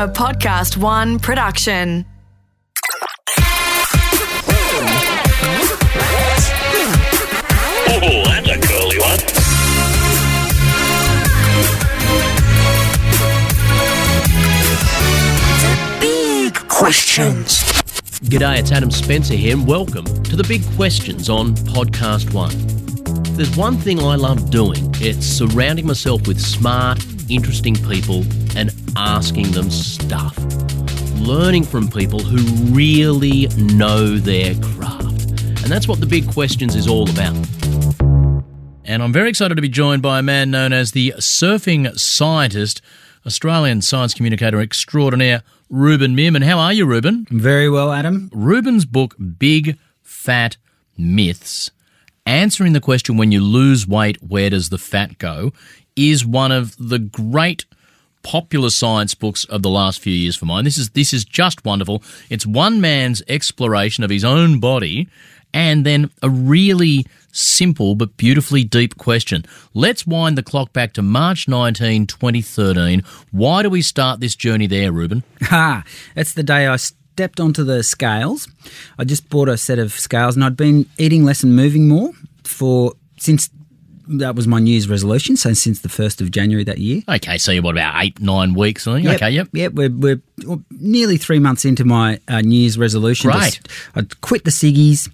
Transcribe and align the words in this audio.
A 0.00 0.08
PodcastOne 0.08 1.20
production. 1.20 2.06
Oh, 7.86 8.22
that's 8.24 8.48
a 8.48 8.58
curly 8.66 8.98
one. 8.98 9.20
Big 16.00 16.54
questions. 16.70 17.58
G'day, 18.22 18.58
it's 18.58 18.72
Adam 18.72 18.90
Spencer 18.90 19.34
here, 19.34 19.54
and 19.54 19.66
welcome 19.66 20.06
to 20.06 20.34
the 20.34 20.44
Big 20.44 20.64
Questions 20.76 21.28
on 21.28 21.54
PodcastOne. 21.56 23.36
There's 23.36 23.54
one 23.54 23.76
thing 23.76 24.00
I 24.00 24.14
love 24.14 24.50
doing 24.50 24.94
it's 24.94 25.26
surrounding 25.26 25.86
myself 25.86 26.26
with 26.26 26.40
smart, 26.40 26.98
interesting 27.30 27.76
people 27.76 28.24
and 28.56 28.74
asking 28.96 29.52
them 29.52 29.70
stuff. 29.70 30.36
Learning 31.16 31.64
from 31.64 31.88
people 31.88 32.18
who 32.18 32.38
really 32.74 33.46
know 33.56 34.18
their 34.18 34.54
craft. 34.56 35.30
And 35.62 35.70
that's 35.70 35.86
what 35.86 36.00
the 36.00 36.06
Big 36.06 36.28
Questions 36.32 36.74
is 36.74 36.88
all 36.88 37.08
about. 37.08 37.36
And 38.84 39.02
I'm 39.02 39.12
very 39.12 39.28
excited 39.28 39.54
to 39.54 39.62
be 39.62 39.68
joined 39.68 40.02
by 40.02 40.18
a 40.18 40.22
man 40.22 40.50
known 40.50 40.72
as 40.72 40.92
the 40.92 41.14
surfing 41.18 41.96
scientist, 41.98 42.82
Australian 43.24 43.82
science 43.82 44.14
communicator 44.14 44.60
extraordinaire, 44.60 45.42
Ruben 45.68 46.16
Meerman. 46.16 46.42
How 46.42 46.58
are 46.58 46.72
you, 46.72 46.86
Ruben? 46.86 47.26
Very 47.30 47.70
well, 47.70 47.92
Adam. 47.92 48.30
Ruben's 48.32 48.84
book, 48.84 49.14
Big 49.38 49.78
Fat 50.02 50.56
Myths, 50.98 51.70
answering 52.26 52.72
the 52.72 52.80
question 52.80 53.16
when 53.16 53.30
you 53.30 53.40
lose 53.40 53.86
weight, 53.86 54.20
where 54.22 54.50
does 54.50 54.70
the 54.70 54.78
fat 54.78 55.18
go, 55.18 55.52
is 56.00 56.24
one 56.24 56.52
of 56.52 56.76
the 56.78 56.98
great 56.98 57.64
popular 58.22 58.70
science 58.70 59.14
books 59.14 59.44
of 59.44 59.62
the 59.62 59.70
last 59.70 60.00
few 60.00 60.12
years 60.12 60.36
for 60.36 60.46
mine. 60.46 60.64
This 60.64 60.78
is 60.78 60.90
this 60.90 61.12
is 61.12 61.24
just 61.24 61.64
wonderful. 61.64 62.02
It's 62.28 62.46
one 62.46 62.80
man's 62.80 63.22
exploration 63.28 64.04
of 64.04 64.10
his 64.10 64.24
own 64.24 64.60
body 64.60 65.08
and 65.52 65.84
then 65.84 66.10
a 66.22 66.30
really 66.30 67.06
simple 67.32 67.94
but 67.94 68.16
beautifully 68.16 68.64
deep 68.64 68.96
question. 68.98 69.44
Let's 69.74 70.06
wind 70.06 70.36
the 70.36 70.42
clock 70.42 70.72
back 70.72 70.92
to 70.94 71.02
March 71.02 71.48
19, 71.48 72.06
2013. 72.06 73.02
Why 73.30 73.62
do 73.62 73.70
we 73.70 73.82
start 73.82 74.20
this 74.20 74.36
journey 74.36 74.66
there, 74.66 74.92
Ruben? 74.92 75.24
Ha! 75.42 75.84
That's 76.14 76.34
the 76.34 76.44
day 76.44 76.68
I 76.68 76.76
stepped 76.76 77.40
onto 77.40 77.64
the 77.64 77.82
scales. 77.82 78.46
I 78.98 79.04
just 79.04 79.28
bought 79.28 79.48
a 79.48 79.56
set 79.56 79.80
of 79.80 79.92
scales, 79.92 80.36
and 80.36 80.44
I'd 80.44 80.56
been 80.56 80.86
eating 80.96 81.24
less 81.24 81.42
and 81.42 81.56
moving 81.56 81.88
more 81.88 82.12
for 82.44 82.92
since 83.18 83.50
that 84.18 84.34
was 84.34 84.46
my 84.46 84.58
New 84.58 84.70
Year's 84.72 84.88
resolution. 84.88 85.36
So 85.36 85.52
since 85.52 85.80
the 85.80 85.88
first 85.88 86.20
of 86.20 86.30
January 86.30 86.64
that 86.64 86.78
year. 86.78 87.02
Okay, 87.08 87.38
so 87.38 87.52
you're 87.52 87.62
what 87.62 87.74
about 87.76 88.02
eight, 88.02 88.20
nine 88.20 88.54
weeks? 88.54 88.86
I 88.86 88.94
think. 88.94 89.04
Yep, 89.06 89.14
Okay, 89.16 89.30
yep. 89.30 89.48
Yep, 89.52 89.72
we're, 89.74 89.90
we're 89.90 90.20
nearly 90.70 91.16
three 91.16 91.38
months 91.38 91.64
into 91.64 91.84
my 91.84 92.18
uh, 92.28 92.40
New 92.40 92.56
Year's 92.60 92.78
resolution. 92.78 93.30
Great. 93.30 93.60
I'd 93.94 94.20
quit 94.20 94.44
the 94.44 94.50
ciggies, 94.50 95.10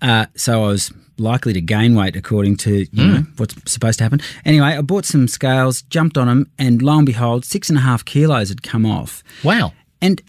uh, 0.00 0.26
so 0.36 0.64
I 0.64 0.68
was 0.68 0.92
likely 1.18 1.52
to 1.52 1.60
gain 1.60 1.94
weight 1.94 2.16
according 2.16 2.56
to 2.56 2.78
you 2.80 2.86
Hmm. 3.04 3.12
know 3.14 3.22
what's 3.36 3.54
supposed 3.70 3.98
to 3.98 4.04
happen. 4.04 4.20
Anyway, 4.44 4.66
I 4.66 4.80
bought 4.80 5.04
some 5.04 5.28
scales, 5.28 5.82
jumped 5.82 6.16
on 6.18 6.26
them, 6.26 6.50
and 6.58 6.80
lo 6.82 6.96
and 6.96 7.06
behold, 7.06 7.44
six 7.44 7.68
and 7.68 7.78
a 7.78 7.82
half 7.82 8.04
kilos 8.04 8.48
had 8.48 8.62
come 8.62 8.86
off. 8.86 9.22
Wow. 9.44 9.72
And 10.00 10.20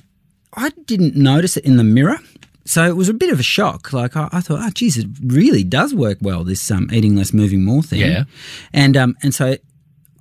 I 0.55 0.69
didn't 0.85 1.15
notice 1.15 1.57
it 1.57 1.65
in 1.65 1.77
the 1.77 1.83
mirror. 1.83 2.19
So 2.65 2.85
it 2.85 2.95
was 2.95 3.09
a 3.09 3.13
bit 3.13 3.31
of 3.31 3.39
a 3.39 3.43
shock. 3.43 3.93
Like 3.93 4.15
I, 4.15 4.29
I 4.31 4.41
thought, 4.41 4.59
oh, 4.61 4.69
geez, 4.69 4.97
it 4.97 5.07
really 5.25 5.63
does 5.63 5.93
work 5.93 6.17
well. 6.21 6.43
This 6.43 6.71
um, 6.71 6.89
eating 6.93 7.15
less, 7.15 7.33
moving 7.33 7.65
more 7.65 7.83
thing. 7.83 8.01
Yeah. 8.01 8.23
And 8.71 8.95
um, 8.95 9.15
and 9.21 9.33
so 9.33 9.57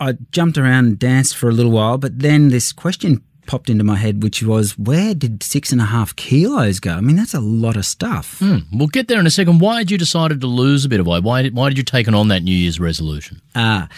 I 0.01 0.15
jumped 0.33 0.59
around 0.59 0.87
and 0.87 0.99
danced 0.99 1.37
for 1.37 1.49
a 1.49 1.53
little 1.53 1.71
while, 1.71 1.99
but 1.99 2.19
then 2.19 2.49
this 2.49 2.73
question 2.73 3.23
popped 3.47 3.69
into 3.69 3.85
my 3.85 3.97
head, 3.97 4.23
which 4.23 4.43
was, 4.43 4.79
where 4.79 5.15
did 5.15 5.43
six 5.43 5.73
and 5.73 5.81
a 5.81 5.85
half 5.85 6.15
kilos 6.17 6.81
go? 6.81 6.93
I 6.93 7.01
mean, 7.01 7.17
that's 7.17 7.35
a 7.35 7.41
lot 7.41 7.77
of 7.77 7.85
stuff. 7.85 8.39
Hmm. 8.39 8.59
We'll 8.73 8.89
get 8.89 9.09
there 9.09 9.19
in 9.19 9.27
a 9.27 9.31
second. 9.31 9.59
Why 9.61 9.79
had 9.79 9.91
you 9.91 9.99
decided 9.99 10.41
to 10.41 10.47
lose 10.47 10.85
a 10.85 10.89
bit 10.89 11.01
of 11.01 11.07
weight? 11.07 11.23
Why 11.25 11.43
did, 11.43 11.55
why 11.55 11.69
did 11.69 11.77
you 11.77 11.85
take 11.85 12.07
on 12.09 12.29
that 12.29 12.43
New 12.43 12.55
Year's 12.55 12.79
resolution? 12.79 13.43
Ah, 13.55 13.89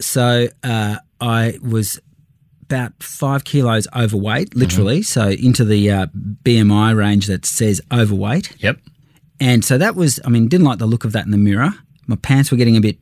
so 0.00 0.48
uh, 0.62 0.96
I 1.20 1.58
was 1.62 1.98
about 2.70 3.02
five 3.02 3.42
kilos 3.42 3.88
overweight, 3.96 4.54
literally. 4.54 5.02
So 5.02 5.30
into 5.30 5.64
the 5.64 5.90
uh, 5.90 6.06
BMI 6.44 6.96
range 6.96 7.26
that 7.26 7.44
says 7.44 7.80
overweight. 7.92 8.54
Yep. 8.62 8.78
And 9.40 9.64
so 9.64 9.76
that 9.76 9.96
was, 9.96 10.20
I 10.24 10.28
mean, 10.28 10.46
didn't 10.46 10.66
like 10.66 10.78
the 10.78 10.86
look 10.86 11.04
of 11.04 11.10
that 11.12 11.24
in 11.24 11.32
the 11.32 11.38
mirror. 11.38 11.70
My 12.06 12.14
pants 12.14 12.52
were 12.52 12.56
getting 12.56 12.76
a 12.76 12.80
bit 12.80 12.98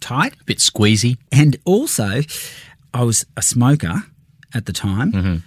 tight. 0.00 0.34
A 0.40 0.44
bit 0.44 0.58
squeezy. 0.58 1.16
And 1.32 1.56
also, 1.64 2.20
I 2.92 3.04
was 3.04 3.24
a 3.38 3.42
smoker 3.42 4.02
at 4.54 4.66
the 4.66 4.72
time. 4.72 5.42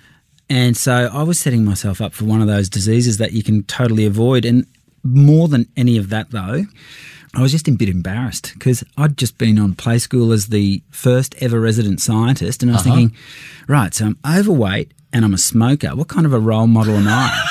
And 0.50 0.76
so 0.76 1.10
I 1.14 1.22
was 1.22 1.40
setting 1.40 1.64
myself 1.64 2.02
up 2.02 2.14
for 2.14 2.26
one 2.26 2.42
of 2.42 2.48
those 2.48 2.70
diseases 2.70 3.18
that 3.20 3.34
you 3.34 3.44
can 3.44 3.64
totally 3.66 4.06
avoid. 4.06 4.46
And 4.46 4.66
more 5.04 5.48
than 5.48 5.68
any 5.78 5.98
of 5.98 6.10
that, 6.10 6.32
though, 6.32 6.66
I 7.34 7.42
was 7.42 7.52
just 7.52 7.68
a 7.68 7.72
bit 7.72 7.88
embarrassed 7.88 8.52
because 8.54 8.84
I'd 8.98 9.18
just 9.18 9.38
been 9.38 9.58
on 9.58 9.74
play 9.76 10.00
school 10.00 10.34
as 10.34 10.48
the 10.48 10.84
first 10.92 11.34
ever 11.40 11.60
resident 11.62 12.02
scientist. 12.02 12.62
And 12.62 12.72
I 12.72 12.76
was 12.76 12.86
uh-huh. 12.86 12.96
thinking, 12.96 13.18
right, 13.68 13.94
so 13.94 14.08
I'm 14.08 14.18
overweight 14.38 14.94
and 15.14 15.24
I'm 15.24 15.34
a 15.34 15.38
smoker. 15.38 15.96
What 15.96 16.10
kind 16.10 16.26
of 16.26 16.34
a 16.34 16.40
role 16.40 16.68
model 16.68 16.96
am 16.96 17.08
I? 17.08 17.48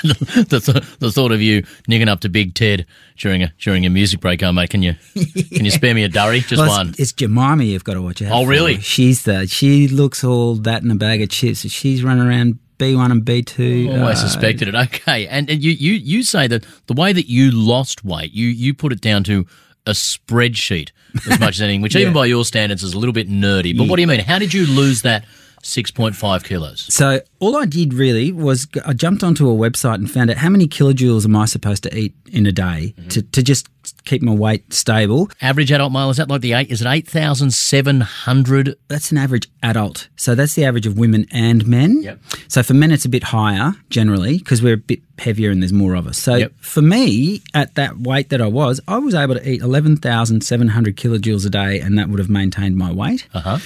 the, 0.02 0.60
th- 0.64 0.98
the 0.98 1.12
thought 1.12 1.30
of 1.30 1.40
you 1.40 1.64
nicking 1.86 2.08
up 2.08 2.20
to 2.20 2.28
Big 2.28 2.54
Ted 2.54 2.86
during 3.18 3.42
a 3.42 3.52
during 3.58 3.86
a 3.86 3.90
music 3.90 4.20
break, 4.20 4.42
oh 4.42 4.50
mate, 4.50 4.70
can 4.70 4.82
you 4.82 4.94
can 5.14 5.64
you 5.64 5.70
spare 5.70 5.94
me 5.94 6.04
a 6.04 6.08
durry? 6.08 6.40
Just 6.40 6.60
Well, 6.60 6.70
one. 6.70 6.88
It's, 6.90 7.00
it's 7.00 7.12
Jemima 7.12 7.62
you've 7.64 7.84
got 7.84 7.94
to 7.94 8.02
watch 8.02 8.22
out 8.22 8.32
Oh, 8.32 8.44
for. 8.44 8.50
really? 8.50 8.80
She's 8.80 9.24
the, 9.24 9.46
she 9.46 9.88
looks 9.88 10.24
all 10.24 10.54
that 10.56 10.82
in 10.82 10.90
a 10.90 10.94
bag 10.96 11.22
of 11.22 11.28
chips. 11.28 11.60
She's 11.60 12.02
running 12.02 12.26
around 12.26 12.58
B1 12.80 13.12
and 13.12 13.22
B2. 13.22 14.00
Always 14.00 14.18
uh, 14.18 14.28
suspected 14.28 14.68
it. 14.68 14.74
Okay, 14.74 15.26
and, 15.26 15.50
and 15.50 15.62
you, 15.62 15.72
you 15.72 15.92
you 15.92 16.22
say 16.22 16.46
that 16.46 16.64
the 16.86 16.94
way 16.94 17.12
that 17.12 17.28
you 17.28 17.50
lost 17.50 18.04
weight, 18.04 18.32
you 18.32 18.48
you 18.48 18.72
put 18.72 18.92
it 18.92 19.00
down 19.00 19.22
to 19.24 19.46
a 19.86 19.92
spreadsheet 19.92 20.90
as 21.30 21.38
much 21.38 21.56
as 21.56 21.62
anything, 21.62 21.82
which 21.82 21.94
even 21.96 22.12
by 22.12 22.26
your 22.26 22.44
standards 22.44 22.82
is 22.82 22.94
a 22.94 22.98
little 22.98 23.12
bit 23.12 23.28
nerdy. 23.28 23.76
But 23.76 23.88
what 23.88 23.96
do 23.96 24.02
you 24.02 24.08
mean? 24.08 24.20
How 24.20 24.38
did 24.38 24.54
you 24.54 24.66
lose 24.66 25.02
that 25.02 25.24
six 25.62 25.90
point 25.90 26.16
five 26.16 26.44
kilos? 26.44 26.92
So 26.92 27.20
all 27.38 27.56
I 27.56 27.66
did 27.66 27.94
really 27.94 28.32
was 28.32 28.66
I 28.86 28.92
jumped 28.92 29.22
onto 29.22 29.48
a 29.50 29.54
website 29.54 29.94
and 29.96 30.10
found 30.10 30.30
out 30.30 30.36
how 30.38 30.48
many 30.48 30.66
kilojoules 30.68 31.24
am 31.24 31.36
I 31.36 31.44
supposed 31.46 31.82
to 31.84 31.96
eat 31.96 32.14
in 32.32 32.46
a 32.46 32.52
day 32.52 32.94
Mm-hmm. 32.96 33.08
to, 33.08 33.22
to 33.22 33.42
just 33.42 33.66
keep 34.04 34.22
my 34.22 34.32
weight 34.34 34.72
stable. 34.72 35.28
Average 35.40 35.72
adult 35.72 35.92
male 35.92 36.10
is 36.10 36.18
that 36.18 36.28
like 36.28 36.40
the 36.42 36.52
eight? 36.52 36.70
Is 36.70 36.80
it 36.82 36.86
eight 36.86 37.08
thousand 37.08 37.52
seven 37.52 38.00
hundred? 38.02 38.76
That's 38.88 39.10
an 39.10 39.18
average 39.18 39.48
adult. 39.62 40.08
So 40.16 40.34
that's 40.34 40.54
the 40.54 40.64
average 40.64 40.86
of 40.86 40.98
women 40.98 41.26
and 41.30 41.66
men. 41.66 42.02
Yep. 42.02 42.20
So 42.48 42.62
for 42.62 42.74
men, 42.74 42.90
it's 42.92 43.04
a 43.04 43.08
bit 43.08 43.24
higher 43.24 43.72
generally 43.90 44.38
because 44.38 44.62
we're 44.62 44.74
a 44.74 44.76
bit 44.78 45.00
heavier 45.18 45.50
and 45.50 45.62
there's 45.62 45.72
more 45.72 45.94
of 45.94 46.06
us. 46.06 46.18
So 46.18 46.36
Yep. 46.36 46.52
for 46.60 46.82
me, 46.82 47.42
at 47.54 47.74
that 47.74 47.98
weight 48.00 48.28
that 48.30 48.40
I 48.40 48.46
was, 48.46 48.80
I 48.88 48.98
was 48.98 49.14
able 49.14 49.34
to 49.34 49.50
eat 49.50 49.60
11,700 49.62 50.96
kilojoules 50.96 51.46
a 51.46 51.50
day 51.50 51.80
and 51.80 51.98
that 51.98 52.08
would 52.08 52.18
have 52.18 52.30
maintained 52.30 52.76
my 52.76 52.92
weight 52.92 53.26
Uh 53.34 53.40
huh. 53.40 53.58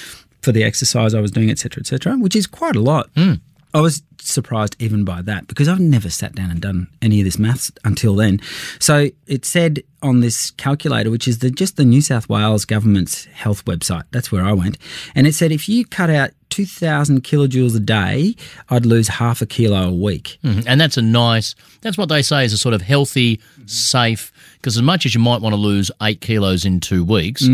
For 0.45 0.51
the 0.51 0.63
exercise 0.63 1.13
I 1.13 1.19
was 1.19 1.31
doing, 1.31 1.49
etc., 1.49 1.81
etc., 1.81 2.15
which 2.17 2.35
is 2.35 2.47
quite 2.47 2.75
a 2.75 2.81
lot. 2.81 3.09
Hmm. 3.17 3.33
I 3.73 3.81
was 3.81 4.03
surprised 4.31 4.75
even 4.79 5.03
by 5.05 5.21
that 5.23 5.47
because 5.47 5.67
I've 5.67 5.79
never 5.79 6.09
sat 6.09 6.35
down 6.35 6.51
and 6.51 6.61
done 6.61 6.87
any 7.01 7.19
of 7.19 7.25
this 7.25 7.37
maths 7.39 7.71
until 7.83 8.15
then. 8.15 8.39
So 8.79 9.09
it 9.27 9.45
said 9.45 9.81
on 10.01 10.19
this 10.19 10.51
calculator, 10.51 11.09
which 11.09 11.27
is 11.27 11.39
the, 11.39 11.49
just 11.49 11.77
the 11.77 11.85
New 11.85 12.01
South 12.01 12.29
Wales 12.29 12.65
government's 12.65 13.25
health 13.25 13.65
website, 13.65 14.03
that's 14.11 14.31
where 14.31 14.43
I 14.43 14.53
went, 14.53 14.77
and 15.15 15.25
it 15.27 15.33
said 15.33 15.51
if 15.51 15.67
you 15.67 15.85
cut 15.85 16.09
out 16.09 16.31
2,000 16.51 17.23
kilojoules 17.23 17.75
a 17.75 17.79
day, 17.79 18.35
I'd 18.69 18.85
lose 18.85 19.07
half 19.09 19.41
a 19.41 19.45
kilo 19.45 19.89
a 19.89 19.93
week. 19.93 20.37
Mhm. 20.43 20.63
And 20.67 20.79
that's 20.79 20.95
a 20.95 21.01
nice, 21.01 21.53
that's 21.81 21.97
what 21.97 22.07
they 22.07 22.21
say 22.21 22.45
is 22.45 22.53
a 22.53 22.57
sort 22.57 22.73
of 22.73 22.81
healthy, 22.81 23.41
safe, 23.65 24.31
because 24.53 24.77
as 24.77 24.83
much 24.83 25.05
as 25.05 25.13
you 25.13 25.19
might 25.19 25.41
want 25.41 25.53
to 25.53 25.59
lose 25.59 25.91
eight 26.03 26.21
kilos 26.21 26.63
in 26.63 26.79
two 26.79 27.03
weeks, 27.03 27.45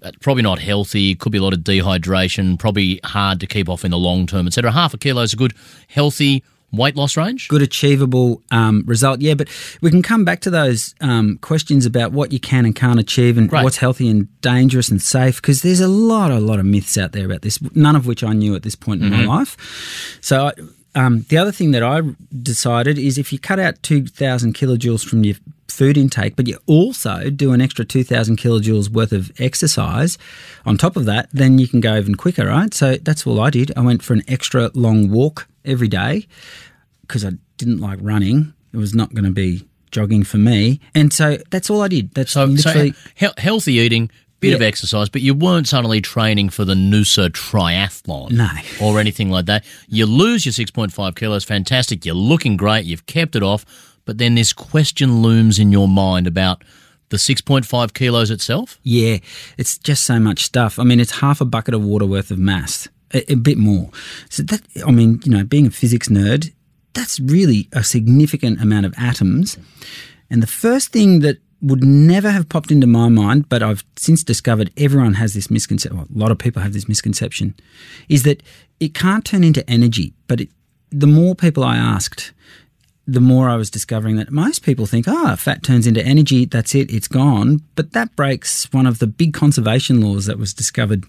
that's 0.00 0.16
probably 0.20 0.42
not 0.42 0.58
healthy. 0.58 1.14
Could 1.14 1.30
be 1.30 1.38
a 1.38 1.42
lot 1.42 1.52
of 1.52 1.60
dehydration, 1.60 2.58
probably 2.58 2.98
hard 3.04 3.38
to 3.40 3.46
keep 3.46 3.68
off 3.68 3.84
in 3.84 3.90
the 3.92 3.98
long 3.98 4.26
term, 4.26 4.46
etc. 4.46 4.72
Half 4.72 4.92
a 4.94 4.98
kilo 4.98 5.22
is 5.22 5.34
a 5.34 5.36
good, 5.36 5.52
healthy 5.86 6.17
weight 6.72 6.96
loss 6.96 7.16
range. 7.16 7.48
good 7.48 7.62
achievable 7.62 8.42
um, 8.50 8.84
result. 8.86 9.20
Yeah, 9.20 9.34
but 9.34 9.48
we 9.80 9.90
can 9.90 10.02
come 10.02 10.24
back 10.24 10.40
to 10.40 10.50
those 10.50 10.94
um, 11.00 11.38
questions 11.38 11.86
about 11.86 12.12
what 12.12 12.32
you 12.32 12.40
can 12.40 12.64
and 12.66 12.74
can't 12.74 13.00
achieve 13.00 13.38
and 13.38 13.48
Great. 13.48 13.64
what's 13.64 13.78
healthy 13.78 14.08
and 14.08 14.28
dangerous 14.40 14.88
and 14.88 15.00
safe 15.00 15.40
because 15.40 15.62
there's 15.62 15.80
a 15.80 15.88
lot, 15.88 16.30
a 16.30 16.40
lot 16.40 16.58
of 16.58 16.66
myths 16.66 16.98
out 16.98 17.12
there 17.12 17.24
about 17.24 17.42
this, 17.42 17.58
none 17.74 17.96
of 17.96 18.06
which 18.06 18.22
I 18.22 18.32
knew 18.32 18.54
at 18.54 18.62
this 18.62 18.74
point 18.74 19.02
in 19.02 19.10
my 19.10 19.24
life. 19.24 19.56
So 20.20 20.48
I, 20.48 20.52
um, 20.94 21.24
the 21.28 21.38
other 21.38 21.52
thing 21.52 21.70
that 21.72 21.82
I 21.82 22.02
decided 22.42 22.98
is 22.98 23.18
if 23.18 23.32
you 23.32 23.38
cut 23.38 23.58
out 23.58 23.82
2,000 23.82 24.54
kilojoules 24.54 25.06
from 25.08 25.24
your 25.24 25.36
food 25.68 25.96
intake, 25.96 26.34
but 26.34 26.48
you 26.48 26.58
also 26.66 27.30
do 27.30 27.52
an 27.52 27.60
extra 27.60 27.84
2,000 27.84 28.36
kilojoules 28.36 28.88
worth 28.88 29.12
of 29.12 29.30
exercise 29.38 30.18
on 30.66 30.76
top 30.76 30.96
of 30.96 31.04
that, 31.04 31.28
then 31.32 31.58
you 31.58 31.68
can 31.68 31.80
go 31.80 31.96
even 31.96 32.16
quicker, 32.16 32.46
right? 32.46 32.74
So 32.74 32.96
that's 32.96 33.26
all 33.26 33.40
I 33.40 33.50
did. 33.50 33.70
I 33.76 33.80
went 33.82 34.02
for 34.02 34.12
an 34.14 34.22
extra 34.26 34.70
long 34.74 35.08
walk 35.10 35.46
every 35.68 35.88
day 35.88 36.26
because 37.02 37.24
I 37.24 37.32
didn't 37.56 37.78
like 37.78 37.98
running. 38.02 38.52
It 38.72 38.76
was 38.76 38.94
not 38.94 39.14
going 39.14 39.24
to 39.24 39.30
be 39.30 39.66
jogging 39.90 40.22
for 40.24 40.36
me. 40.38 40.80
And 40.94 41.12
so 41.12 41.38
that's 41.50 41.70
all 41.70 41.82
I 41.82 41.88
did. 41.88 42.12
That's 42.14 42.32
So, 42.32 42.46
so 42.56 42.68
literally. 42.70 42.94
he- 43.14 43.28
healthy 43.38 43.74
eating, 43.74 44.10
bit 44.40 44.54
of 44.54 44.62
exercise, 44.62 45.08
but 45.08 45.22
you 45.22 45.34
weren't 45.34 45.66
suddenly 45.66 46.00
training 46.00 46.50
for 46.50 46.64
the 46.64 46.74
Noosa 46.74 47.30
triathlon. 47.30 48.30
No. 48.32 48.48
Or 48.82 49.00
anything 49.00 49.30
like 49.30 49.46
that. 49.46 49.64
You 49.88 50.06
lose 50.06 50.44
your 50.46 50.52
6.5 50.52 51.16
kilos, 51.16 51.44
fantastic. 51.44 52.04
You're 52.04 52.14
looking 52.14 52.56
great. 52.56 52.84
You've 52.84 53.06
kept 53.06 53.34
it 53.36 53.42
off. 53.42 53.64
But 54.04 54.18
then 54.18 54.34
this 54.36 54.52
question 54.52 55.22
looms 55.22 55.58
in 55.58 55.72
your 55.72 55.88
mind 55.88 56.26
about 56.26 56.62
the 57.10 57.16
6.5 57.16 57.94
kilos 57.94 58.30
itself. 58.30 58.78
Yeah, 58.82 59.18
it's 59.56 59.76
just 59.78 60.04
so 60.04 60.20
much 60.20 60.44
stuff. 60.44 60.78
I 60.78 60.84
mean, 60.84 61.00
it's 61.00 61.20
half 61.20 61.40
a 61.40 61.44
bucket 61.44 61.74
of 61.74 61.82
water 61.82 62.06
worth 62.06 62.30
of 62.30 62.38
mass, 62.38 62.88
a, 63.12 63.32
a 63.32 63.36
bit 63.36 63.58
more. 63.58 63.90
So 64.28 64.42
that, 64.44 64.62
I 64.86 64.90
mean, 64.90 65.20
you 65.24 65.32
know, 65.32 65.44
being 65.44 65.66
a 65.66 65.70
physics 65.70 66.08
nerd, 66.08 66.52
that's 66.94 67.20
really 67.20 67.68
a 67.72 67.84
significant 67.84 68.60
amount 68.60 68.86
of 68.86 68.94
atoms. 68.96 69.56
And 70.30 70.42
the 70.42 70.46
first 70.46 70.92
thing 70.92 71.20
that 71.20 71.38
would 71.60 71.82
never 71.82 72.30
have 72.30 72.48
popped 72.48 72.70
into 72.70 72.86
my 72.86 73.08
mind, 73.08 73.48
but 73.48 73.62
I've 73.62 73.84
since 73.96 74.22
discovered 74.22 74.70
everyone 74.76 75.14
has 75.14 75.34
this 75.34 75.50
misconception. 75.50 75.96
Well, 75.96 76.06
a 76.14 76.18
lot 76.18 76.30
of 76.30 76.38
people 76.38 76.62
have 76.62 76.72
this 76.72 76.88
misconception, 76.88 77.54
is 78.08 78.22
that 78.22 78.42
it 78.78 78.94
can't 78.94 79.24
turn 79.24 79.42
into 79.42 79.68
energy. 79.68 80.12
But 80.28 80.42
it, 80.42 80.50
the 80.90 81.06
more 81.06 81.34
people 81.34 81.64
I 81.64 81.76
asked, 81.76 82.32
the 83.06 83.20
more 83.20 83.48
I 83.48 83.56
was 83.56 83.70
discovering 83.70 84.16
that 84.16 84.30
most 84.30 84.62
people 84.62 84.86
think, 84.86 85.08
ah, 85.08 85.34
fat 85.34 85.62
turns 85.62 85.86
into 85.86 86.04
energy, 86.04 86.44
that's 86.44 86.74
it, 86.74 86.92
it's 86.92 87.08
gone. 87.08 87.62
But 87.74 87.92
that 87.92 88.14
breaks 88.14 88.70
one 88.72 88.86
of 88.86 88.98
the 88.98 89.06
big 89.06 89.32
conservation 89.32 90.00
laws 90.00 90.26
that 90.26 90.38
was 90.38 90.54
discovered 90.54 91.04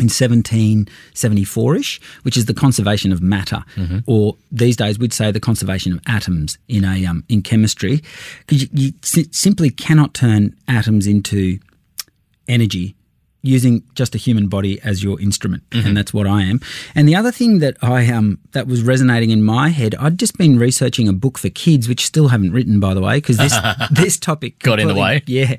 in 0.00 0.08
1774 0.08 1.76
ish, 1.76 2.00
which 2.22 2.36
is 2.36 2.46
the 2.46 2.54
conservation 2.54 3.12
of 3.12 3.20
matter, 3.22 3.64
or 4.06 4.36
these 4.50 4.76
days 4.76 4.98
we'd 4.98 5.12
say 5.12 5.30
the 5.30 5.40
conservation 5.40 5.92
of 5.92 6.00
atoms 6.06 6.58
in 6.68 6.84
a 6.84 7.04
um, 7.06 7.24
in 7.28 7.42
chemistry, 7.42 8.02
because 8.40 8.62
you, 8.62 8.68
you 8.72 8.92
si- 9.02 9.28
simply 9.32 9.70
cannot 9.70 10.14
turn 10.14 10.54
atoms 10.68 11.06
into 11.06 11.58
energy 12.48 12.94
using 13.42 13.82
just 13.94 14.14
a 14.14 14.18
human 14.18 14.48
body 14.48 14.78
as 14.82 15.02
your 15.02 15.18
instrument 15.18 15.62
and 15.72 15.96
that's 15.96 16.12
what 16.12 16.26
I 16.26 16.42
am. 16.42 16.60
And 16.94 17.08
the 17.08 17.14
other 17.16 17.32
thing 17.32 17.60
that 17.60 17.74
I 17.80 18.06
um 18.12 18.38
that 18.52 18.66
was 18.66 18.82
resonating 18.82 19.30
in 19.30 19.42
my 19.42 19.70
head, 19.70 19.94
I'd 19.94 20.18
just 20.18 20.36
been 20.36 20.58
researching 20.58 21.08
a 21.08 21.14
book 21.14 21.38
for 21.38 21.48
kids 21.48 21.88
which 21.88 22.04
still 22.04 22.28
haven't 22.28 22.52
written 22.52 22.80
by 22.80 22.92
the 22.92 23.00
way 23.00 23.16
because 23.16 23.38
this 23.38 23.54
this 23.90 24.18
topic 24.18 24.58
Got 24.58 24.78
in 24.78 24.88
the 24.88 24.94
way. 24.94 25.22
Yeah. 25.26 25.56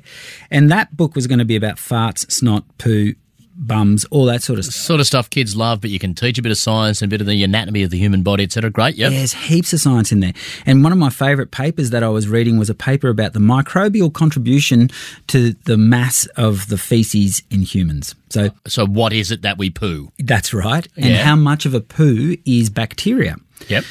And 0.48 0.70
that 0.70 0.96
book 0.96 1.16
was 1.16 1.26
going 1.26 1.40
to 1.40 1.44
be 1.44 1.56
about 1.56 1.76
farts, 1.76 2.30
snot, 2.30 2.64
poo, 2.78 3.14
bums, 3.54 4.04
all 4.06 4.24
that 4.26 4.42
sort 4.42 4.58
of 4.58 4.64
stuff. 4.64 4.74
Sort 4.74 5.00
of 5.00 5.06
stuff 5.06 5.30
kids 5.30 5.54
love, 5.56 5.80
but 5.80 5.90
you 5.90 5.98
can 5.98 6.14
teach 6.14 6.38
a 6.38 6.42
bit 6.42 6.50
of 6.52 6.58
science 6.58 7.02
and 7.02 7.10
a 7.10 7.12
bit 7.12 7.20
of 7.20 7.26
the 7.26 7.42
anatomy 7.44 7.82
of 7.82 7.90
the 7.90 7.98
human 7.98 8.22
body, 8.22 8.44
etc. 8.44 8.70
Great, 8.70 8.96
yeah. 8.96 9.08
There's 9.10 9.32
heaps 9.34 9.72
of 9.72 9.80
science 9.80 10.12
in 10.12 10.20
there. 10.20 10.32
And 10.66 10.82
one 10.82 10.92
of 10.92 10.98
my 10.98 11.10
favourite 11.10 11.50
papers 11.50 11.90
that 11.90 12.02
I 12.02 12.08
was 12.08 12.28
reading 12.28 12.58
was 12.58 12.70
a 12.70 12.74
paper 12.74 13.08
about 13.08 13.32
the 13.32 13.40
microbial 13.40 14.12
contribution 14.12 14.88
to 15.28 15.52
the 15.64 15.76
mass 15.76 16.26
of 16.36 16.68
the 16.68 16.78
feces 16.78 17.42
in 17.50 17.62
humans. 17.62 18.14
So 18.30 18.50
So 18.66 18.86
what 18.86 19.12
is 19.12 19.30
it 19.30 19.42
that 19.42 19.58
we 19.58 19.70
poo? 19.70 20.10
that's 20.18 20.54
right. 20.54 20.86
And 20.96 21.06
Yeah. 21.06 21.24
how 21.24 21.36
much 21.36 21.66
of 21.66 21.74
a 21.74 21.80
poo 21.80 22.36
is 22.44 22.70
bacteria? 22.70 23.36
Yep. 23.68 23.84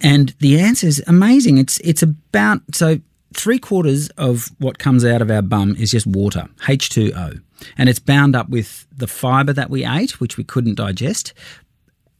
And 0.00 0.34
the 0.40 0.60
answer 0.60 0.86
is 0.86 1.02
amazing. 1.06 1.56
It's 1.58 1.78
it's 1.80 2.02
about 2.02 2.60
so 2.74 3.00
three 3.34 3.58
quarters 3.58 4.08
of 4.18 4.50
what 4.58 4.78
comes 4.78 5.04
out 5.04 5.22
of 5.22 5.30
our 5.30 5.42
bum 5.42 5.74
is 5.78 5.90
just 5.90 6.06
water, 6.06 6.48
H2O. 6.66 7.40
And 7.78 7.88
it's 7.88 7.98
bound 7.98 8.36
up 8.36 8.48
with 8.48 8.86
the 8.96 9.06
fibre 9.06 9.52
that 9.52 9.70
we 9.70 9.84
ate, 9.84 10.20
which 10.20 10.36
we 10.36 10.44
couldn't 10.44 10.74
digest, 10.74 11.32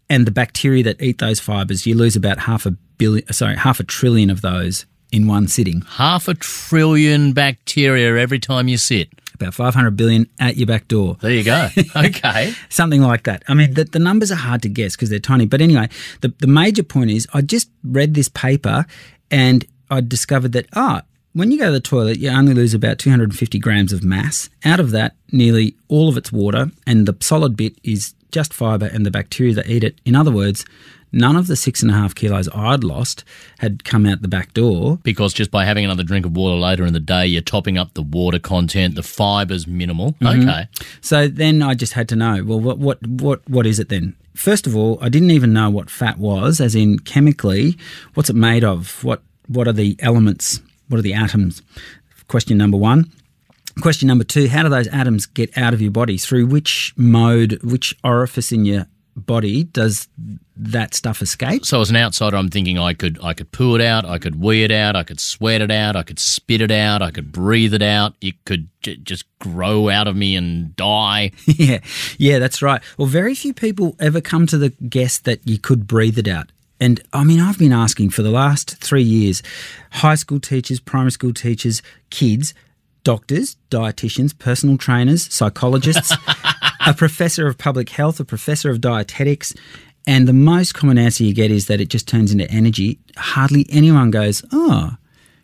and 0.08 0.26
the 0.26 0.30
bacteria 0.30 0.82
that 0.84 1.00
eat 1.00 1.18
those 1.18 1.40
fibres. 1.40 1.86
You 1.86 1.94
lose 1.94 2.16
about 2.16 2.38
half 2.40 2.66
a 2.66 2.72
billion 2.98 3.30
sorry, 3.32 3.56
half 3.56 3.80
a 3.80 3.84
trillion 3.84 4.30
of 4.30 4.40
those 4.40 4.86
in 5.12 5.26
one 5.26 5.48
sitting. 5.48 5.82
Half 5.82 6.28
a 6.28 6.34
trillion 6.34 7.32
bacteria 7.32 8.16
every 8.16 8.38
time 8.38 8.68
you 8.68 8.76
sit. 8.76 9.08
About 9.34 9.52
500 9.52 9.96
billion 9.96 10.26
at 10.40 10.56
your 10.56 10.66
back 10.66 10.88
door. 10.88 11.18
There 11.20 11.30
you 11.30 11.44
go. 11.44 11.68
Okay. 11.96 12.54
something 12.70 13.02
like 13.02 13.24
that. 13.24 13.42
I 13.48 13.54
mean, 13.54 13.74
the, 13.74 13.84
the 13.84 13.98
numbers 13.98 14.32
are 14.32 14.36
hard 14.36 14.62
to 14.62 14.68
guess 14.68 14.96
because 14.96 15.10
they're 15.10 15.18
tiny. 15.18 15.44
But 15.44 15.60
anyway, 15.60 15.88
the, 16.22 16.32
the 16.38 16.46
major 16.46 16.82
point 16.82 17.10
is 17.10 17.28
I 17.34 17.42
just 17.42 17.70
read 17.84 18.14
this 18.14 18.28
paper 18.30 18.86
and 19.30 19.64
I 19.90 20.00
discovered 20.00 20.52
that, 20.52 20.66
ah, 20.74 21.02
when 21.36 21.50
you 21.50 21.58
go 21.58 21.66
to 21.66 21.72
the 21.72 21.80
toilet, 21.80 22.18
you 22.18 22.30
only 22.30 22.54
lose 22.54 22.72
about 22.72 22.98
250 22.98 23.58
grams 23.58 23.92
of 23.92 24.02
mass. 24.02 24.48
Out 24.64 24.80
of 24.80 24.90
that, 24.92 25.14
nearly 25.30 25.76
all 25.88 26.08
of 26.08 26.16
it's 26.16 26.32
water, 26.32 26.70
and 26.86 27.06
the 27.06 27.14
solid 27.20 27.58
bit 27.58 27.76
is 27.82 28.14
just 28.32 28.54
fibre 28.54 28.86
and 28.86 29.04
the 29.04 29.10
bacteria 29.10 29.52
that 29.52 29.68
eat 29.68 29.84
it. 29.84 30.00
In 30.06 30.16
other 30.16 30.30
words, 30.30 30.64
none 31.12 31.36
of 31.36 31.46
the 31.46 31.54
six 31.54 31.82
and 31.82 31.90
a 31.90 31.94
half 31.94 32.14
kilos 32.14 32.48
I'd 32.54 32.82
lost 32.82 33.22
had 33.58 33.84
come 33.84 34.06
out 34.06 34.22
the 34.22 34.28
back 34.28 34.54
door. 34.54 34.98
because 35.02 35.34
just 35.34 35.50
by 35.50 35.66
having 35.66 35.84
another 35.84 36.02
drink 36.02 36.24
of 36.24 36.34
water 36.34 36.56
later 36.56 36.86
in 36.86 36.94
the 36.94 37.00
day, 37.00 37.26
you're 37.26 37.42
topping 37.42 37.76
up 37.76 37.92
the 37.92 38.02
water 38.02 38.38
content. 38.38 38.94
The 38.94 39.02
fiber's 39.02 39.66
minimal. 39.66 40.12
Mm-hmm. 40.14 40.48
Okay. 40.48 40.68
So 41.02 41.28
then 41.28 41.60
I 41.60 41.74
just 41.74 41.92
had 41.92 42.08
to 42.08 42.16
know, 42.16 42.44
well, 42.44 42.60
what, 42.60 42.78
what, 42.78 43.06
what, 43.06 43.46
what 43.46 43.66
is 43.66 43.78
it 43.78 43.90
then? 43.90 44.16
First 44.34 44.66
of 44.66 44.74
all, 44.74 44.98
I 45.02 45.10
didn't 45.10 45.32
even 45.32 45.52
know 45.52 45.68
what 45.68 45.90
fat 45.90 46.16
was, 46.16 46.62
as 46.62 46.74
in 46.74 46.98
chemically, 47.00 47.76
what's 48.14 48.30
it 48.30 48.36
made 48.36 48.64
of? 48.64 49.04
What, 49.04 49.22
what 49.48 49.68
are 49.68 49.72
the 49.74 49.96
elements? 50.00 50.60
What 50.88 50.98
are 50.98 51.02
the 51.02 51.14
atoms? 51.14 51.62
Question 52.28 52.58
number 52.58 52.76
one. 52.76 53.10
Question 53.82 54.08
number 54.08 54.24
two, 54.24 54.48
how 54.48 54.62
do 54.62 54.70
those 54.70 54.88
atoms 54.88 55.26
get 55.26 55.56
out 55.58 55.74
of 55.74 55.82
your 55.82 55.90
body? 55.90 56.16
Through 56.16 56.46
which 56.46 56.94
mode, 56.96 57.60
which 57.62 57.94
orifice 58.02 58.50
in 58.50 58.64
your 58.64 58.86
body 59.16 59.64
does 59.64 60.08
that 60.56 60.94
stuff 60.94 61.20
escape? 61.20 61.64
So 61.66 61.80
as 61.80 61.90
an 61.90 61.96
outsider, 61.96 62.36
I'm 62.36 62.48
thinking 62.48 62.78
I 62.78 62.94
could 62.94 63.18
I 63.22 63.34
could 63.34 63.52
poo 63.52 63.74
it 63.74 63.80
out, 63.82 64.04
I 64.04 64.18
could 64.18 64.40
wee 64.40 64.62
it 64.62 64.70
out, 64.70 64.96
I 64.96 65.02
could 65.02 65.20
sweat 65.20 65.60
it 65.60 65.70
out, 65.70 65.96
I 65.96 66.02
could 66.02 66.18
spit 66.18 66.60
it 66.60 66.70
out, 66.70 67.02
I 67.02 67.10
could 67.10 67.32
breathe 67.32 67.74
it 67.74 67.82
out. 67.82 68.14
It 68.20 68.42
could 68.44 68.68
j- 68.82 68.96
just 68.96 69.24
grow 69.38 69.88
out 69.88 70.06
of 70.06 70.16
me 70.16 70.36
and 70.36 70.74
die. 70.76 71.32
yeah, 71.46 71.80
yeah, 72.18 72.38
that's 72.38 72.62
right. 72.62 72.82
Well, 72.96 73.08
very 73.08 73.34
few 73.34 73.52
people 73.52 73.96
ever 74.00 74.20
come 74.20 74.46
to 74.46 74.58
the 74.58 74.70
guess 74.70 75.18
that 75.18 75.46
you 75.46 75.58
could 75.58 75.86
breathe 75.86 76.18
it 76.18 76.28
out. 76.28 76.50
And 76.80 77.00
I 77.12 77.24
mean, 77.24 77.40
I've 77.40 77.58
been 77.58 77.72
asking 77.72 78.10
for 78.10 78.22
the 78.22 78.30
last 78.30 78.76
three 78.78 79.02
years 79.02 79.42
high 79.92 80.14
school 80.14 80.40
teachers, 80.40 80.80
primary 80.80 81.12
school 81.12 81.32
teachers, 81.32 81.82
kids, 82.10 82.54
doctors, 83.02 83.56
dietitians, 83.70 84.36
personal 84.38 84.76
trainers, 84.76 85.32
psychologists, 85.32 86.12
a 86.86 86.92
professor 86.92 87.46
of 87.46 87.56
public 87.56 87.88
health, 87.90 88.20
a 88.20 88.24
professor 88.24 88.70
of 88.70 88.80
dietetics. 88.80 89.54
And 90.06 90.28
the 90.28 90.32
most 90.32 90.74
common 90.74 90.98
answer 90.98 91.24
you 91.24 91.34
get 91.34 91.50
is 91.50 91.66
that 91.66 91.80
it 91.80 91.88
just 91.88 92.06
turns 92.06 92.30
into 92.32 92.48
energy. 92.50 92.98
Hardly 93.16 93.66
anyone 93.70 94.10
goes, 94.10 94.44
oh, 94.52 94.96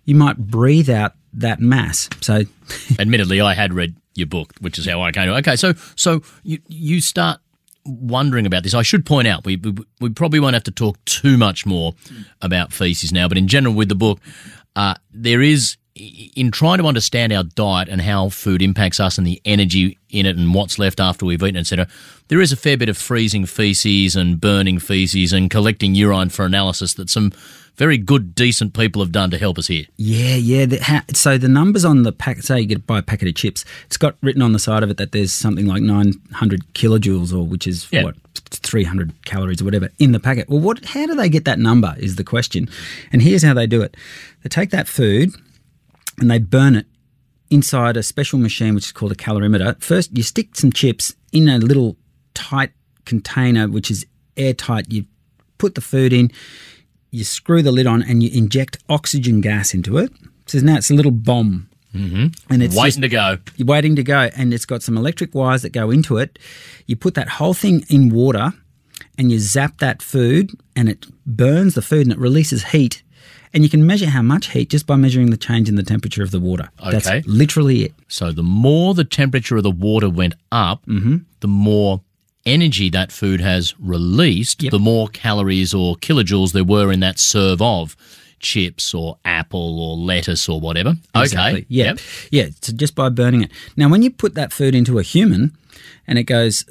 you 0.04 0.14
might 0.14 0.36
breathe 0.36 0.90
out 0.90 1.14
that 1.32 1.60
mass. 1.60 2.08
So 2.20 2.42
Admittedly, 2.98 3.40
I 3.40 3.54
had 3.54 3.72
read 3.72 3.94
your 4.14 4.26
book, 4.26 4.52
which 4.60 4.78
is 4.78 4.86
how 4.86 5.02
I 5.02 5.12
came 5.12 5.26
to. 5.26 5.36
Okay, 5.36 5.56
so 5.56 5.74
so 5.96 6.22
you 6.42 6.58
you 6.68 7.00
start 7.00 7.40
wondering 7.84 8.46
about 8.46 8.62
this. 8.62 8.74
I 8.74 8.82
should 8.82 9.04
point 9.04 9.28
out 9.28 9.44
we 9.44 9.56
we, 9.56 9.74
we 10.00 10.10
probably 10.10 10.40
won't 10.40 10.54
have 10.54 10.64
to 10.64 10.70
talk 10.70 11.02
too 11.04 11.36
much 11.36 11.66
more 11.66 11.94
about 12.40 12.72
feces 12.72 13.12
now, 13.12 13.28
but 13.28 13.38
in 13.38 13.48
general, 13.48 13.74
with 13.74 13.88
the 13.88 13.94
book, 13.94 14.20
uh, 14.76 14.94
there 15.12 15.42
is 15.42 15.76
in 15.94 16.50
trying 16.50 16.78
to 16.78 16.86
understand 16.86 17.32
our 17.32 17.42
diet 17.44 17.88
and 17.88 18.00
how 18.00 18.30
food 18.30 18.62
impacts 18.62 18.98
us 18.98 19.18
and 19.18 19.26
the 19.26 19.40
energy 19.44 19.98
in 20.10 20.26
it 20.26 20.36
and 20.36 20.54
what's 20.54 20.78
left 20.78 21.00
after 21.00 21.26
we've 21.26 21.42
eaten, 21.42 21.56
etc. 21.56 21.86
There 22.28 22.40
is 22.40 22.52
a 22.52 22.56
fair 22.56 22.76
bit 22.76 22.88
of 22.88 22.96
freezing 22.96 23.44
feces 23.44 24.16
and 24.16 24.40
burning 24.40 24.78
feces 24.78 25.32
and 25.32 25.50
collecting 25.50 25.94
urine 25.94 26.30
for 26.30 26.44
analysis 26.46 26.94
that 26.94 27.10
some 27.10 27.32
very 27.76 27.96
good, 27.98 28.34
decent 28.34 28.74
people 28.74 29.02
have 29.02 29.12
done 29.12 29.30
to 29.30 29.38
help 29.38 29.58
us 29.58 29.66
here. 29.66 29.84
Yeah, 29.96 30.34
yeah. 30.36 31.00
So 31.14 31.38
the 31.38 31.48
numbers 31.48 31.84
on 31.84 32.02
the 32.02 32.12
pack, 32.12 32.42
say 32.42 32.60
you 32.60 32.66
get 32.66 32.86
buy 32.86 32.98
a 32.98 33.02
packet 33.02 33.28
of 33.28 33.34
chips, 33.34 33.64
it's 33.86 33.96
got 33.96 34.16
written 34.22 34.42
on 34.42 34.52
the 34.52 34.58
side 34.58 34.82
of 34.82 34.90
it 34.90 34.96
that 34.98 35.12
there's 35.12 35.32
something 35.32 35.66
like 35.66 35.82
900 35.82 36.74
kilojoules, 36.74 37.32
or 37.34 37.46
which 37.46 37.66
is 37.66 37.86
Yeah. 37.90 38.04
what 38.04 38.16
300 38.50 39.12
calories 39.24 39.60
or 39.62 39.64
whatever 39.64 39.88
in 39.98 40.12
the 40.12 40.20
packet. 40.20 40.48
Well, 40.48 40.60
what? 40.60 40.84
How 40.84 41.06
do 41.06 41.14
they 41.14 41.28
get 41.30 41.44
that 41.46 41.58
number? 41.58 41.94
Is 41.98 42.16
the 42.16 42.24
question. 42.24 42.68
And 43.10 43.22
here's 43.22 43.42
how 43.42 43.54
they 43.54 43.66
do 43.66 43.80
it: 43.82 43.96
they 44.42 44.48
take 44.48 44.70
that 44.70 44.86
food 44.86 45.32
and 46.20 46.30
they 46.30 46.38
burn 46.38 46.76
it 46.76 46.86
inside 47.50 47.96
a 47.96 48.02
special 48.02 48.38
machine 48.38 48.74
which 48.74 48.86
is 48.86 48.92
called 48.92 49.12
a 49.12 49.16
calorimeter. 49.16 49.80
First, 49.82 50.16
you 50.16 50.22
stick 50.22 50.56
some 50.56 50.72
chips 50.72 51.14
in 51.32 51.48
a 51.48 51.58
little 51.58 51.96
tight 52.34 52.72
container 53.04 53.68
which 53.68 53.90
is 53.90 54.06
airtight. 54.36 54.90
You 54.92 55.04
put 55.58 55.74
the 55.74 55.80
food 55.80 56.12
in, 56.12 56.30
you 57.10 57.24
screw 57.24 57.62
the 57.62 57.72
lid 57.72 57.86
on, 57.86 58.02
and 58.02 58.22
you 58.22 58.30
inject 58.32 58.78
oxygen 58.88 59.40
gas 59.40 59.74
into 59.74 59.98
it. 59.98 60.10
So 60.46 60.58
now 60.60 60.76
it's 60.76 60.90
a 60.90 60.94
little 60.94 61.10
bomb. 61.12 61.68
Mm-hmm. 61.94 62.26
And 62.50 62.62
it's 62.62 62.74
Waiting 62.74 63.02
just- 63.02 63.02
to 63.02 63.08
go. 63.08 63.38
you're 63.56 63.66
waiting 63.66 63.96
to 63.96 64.02
go, 64.02 64.30
and 64.34 64.54
it's 64.54 64.64
got 64.64 64.82
some 64.82 64.96
electric 64.96 65.34
wires 65.34 65.60
that 65.62 65.70
go 65.72 65.90
into 65.90 66.16
it. 66.16 66.38
You 66.86 66.96
put 66.96 67.14
that 67.14 67.28
whole 67.28 67.52
thing 67.52 67.84
in 67.90 68.08
water, 68.08 68.52
and 69.18 69.30
you 69.30 69.38
zap 69.38 69.76
that 69.78 70.00
food, 70.00 70.50
and 70.74 70.88
it 70.88 71.06
burns 71.26 71.74
the 71.74 71.82
food 71.82 72.06
and 72.06 72.12
it 72.12 72.18
releases 72.18 72.64
heat. 72.64 73.02
And 73.54 73.62
you 73.62 73.68
can 73.70 73.86
measure 73.86 74.06
how 74.06 74.22
much 74.22 74.48
heat 74.52 74.70
just 74.70 74.86
by 74.86 74.96
measuring 74.96 75.30
the 75.30 75.36
change 75.36 75.68
in 75.68 75.74
the 75.76 75.82
temperature 75.82 76.22
of 76.22 76.30
the 76.30 76.40
water. 76.40 76.70
Okay. 76.80 76.90
That's 76.98 77.26
literally 77.26 77.82
it. 77.84 77.92
So 78.08 78.32
the 78.32 78.42
more 78.42 78.94
the 78.94 79.04
temperature 79.04 79.56
of 79.56 79.62
the 79.62 79.70
water 79.70 80.08
went 80.08 80.34
up, 80.50 80.84
Mm-hmm. 80.86 81.16
the 81.40 81.48
more 81.48 82.00
energy 82.46 82.90
that 82.90 83.12
food 83.12 83.40
has 83.40 83.74
released, 83.78 84.60
the 84.70 84.78
more 84.78 85.06
calories 85.08 85.72
or 85.74 85.96
kilojoules 85.96 86.52
there 86.52 86.64
were 86.64 86.90
in 86.90 87.00
that 87.00 87.18
serve 87.18 87.60
of. 87.62 87.96
chips 88.40 88.92
or 88.92 89.16
apple 89.24 89.78
or 89.80 89.96
lettuce 89.96 90.48
or 90.48 90.58
whatever. 90.60 90.94
Exactly. 91.14 91.60
Okay. 91.60 91.66
Yeah. 91.68 91.84
Yep. 91.84 91.98
Yeah. 92.32 92.48
So 92.60 92.72
just 92.72 92.96
by 92.96 93.08
burning 93.08 93.42
it. 93.42 93.52
Now, 93.76 93.88
when 93.88 94.02
you 94.02 94.10
put 94.10 94.34
that 94.34 94.52
food 94.52 94.74
into 94.74 94.98
a 94.98 95.02
human 95.04 95.56
and 96.08 96.18
it 96.18 96.24
goes 96.24 96.64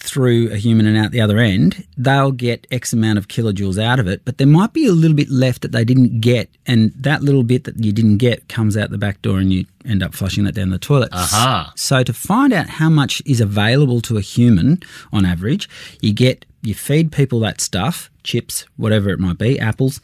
through 0.00 0.50
a 0.50 0.56
human 0.56 0.86
and 0.86 0.96
out 0.96 1.10
the 1.10 1.20
other 1.20 1.38
end, 1.38 1.86
they'll 1.96 2.32
get 2.32 2.66
X 2.70 2.92
amount 2.92 3.18
of 3.18 3.28
kilojoules 3.28 3.82
out 3.82 3.98
of 3.98 4.06
it, 4.06 4.24
but 4.24 4.38
there 4.38 4.46
might 4.46 4.72
be 4.72 4.86
a 4.86 4.92
little 4.92 5.16
bit 5.16 5.30
left 5.30 5.62
that 5.62 5.72
they 5.72 5.84
didn't 5.84 6.20
get. 6.20 6.50
And 6.66 6.92
that 6.94 7.22
little 7.22 7.42
bit 7.42 7.64
that 7.64 7.82
you 7.82 7.92
didn't 7.92 8.18
get 8.18 8.48
comes 8.48 8.76
out 8.76 8.90
the 8.90 8.98
back 8.98 9.22
door 9.22 9.38
and 9.38 9.52
you 9.52 9.66
end 9.84 10.02
up 10.02 10.14
flushing 10.14 10.44
that 10.44 10.54
down 10.54 10.70
the 10.70 10.78
toilet. 10.78 11.10
Aha. 11.12 11.72
So 11.76 12.02
to 12.02 12.12
find 12.12 12.52
out 12.52 12.68
how 12.68 12.88
much 12.88 13.22
is 13.26 13.40
available 13.40 14.00
to 14.02 14.16
a 14.16 14.22
human 14.22 14.80
on 15.12 15.24
average, 15.24 15.68
you 16.00 16.12
get 16.12 16.44
you 16.62 16.74
feed 16.74 17.12
people 17.12 17.40
that 17.40 17.60
stuff, 17.60 18.10
chips, 18.24 18.66
whatever 18.76 19.10
it 19.10 19.20
might 19.20 19.38
be, 19.38 19.58
apples. 19.58 20.00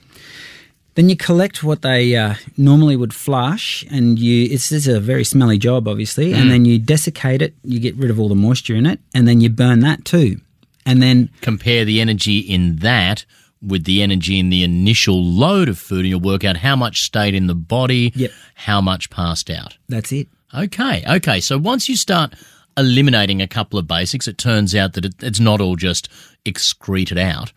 Then 0.94 1.08
you 1.08 1.16
collect 1.16 1.64
what 1.64 1.82
they 1.82 2.14
uh, 2.16 2.34
normally 2.56 2.94
would 2.96 3.12
flush, 3.12 3.84
and 3.90 4.18
you 4.18 4.46
it's, 4.50 4.70
it's 4.70 4.86
a 4.86 5.00
very 5.00 5.24
smelly 5.24 5.58
job, 5.58 5.88
obviously. 5.88 6.32
And 6.32 6.50
then 6.50 6.64
you 6.64 6.78
desiccate 6.78 7.42
it, 7.42 7.54
you 7.64 7.80
get 7.80 7.96
rid 7.96 8.10
of 8.10 8.20
all 8.20 8.28
the 8.28 8.34
moisture 8.36 8.76
in 8.76 8.86
it, 8.86 9.00
and 9.12 9.26
then 9.26 9.40
you 9.40 9.48
burn 9.48 9.80
that 9.80 10.04
too. 10.04 10.40
And 10.86 11.02
then 11.02 11.30
Compare 11.40 11.84
the 11.84 12.00
energy 12.00 12.38
in 12.38 12.76
that 12.76 13.24
with 13.60 13.84
the 13.84 14.02
energy 14.02 14.38
in 14.38 14.50
the 14.50 14.62
initial 14.62 15.24
load 15.24 15.68
of 15.68 15.78
food, 15.78 16.00
and 16.00 16.08
you'll 16.08 16.20
work 16.20 16.44
out 16.44 16.58
how 16.58 16.76
much 16.76 17.02
stayed 17.02 17.34
in 17.34 17.46
the 17.48 17.54
body, 17.54 18.12
Yep. 18.14 18.30
how 18.54 18.80
much 18.80 19.10
passed 19.10 19.50
out. 19.50 19.76
that's 19.88 20.12
it. 20.12 20.28
Okay, 20.52 21.02
okay. 21.08 21.40
So 21.40 21.58
once 21.58 21.88
you 21.88 21.96
start 21.96 22.34
eliminating 22.76 23.40
a 23.42 23.48
couple 23.48 23.78
of 23.78 23.88
basics, 23.88 24.28
it 24.28 24.38
turns 24.38 24.74
out 24.74 24.92
that 24.92 25.04
it, 25.06 25.14
it's 25.20 25.40
not 25.40 25.60
all 25.60 25.74
just 25.74 26.08
excreted 26.44 27.18
out. 27.18 27.52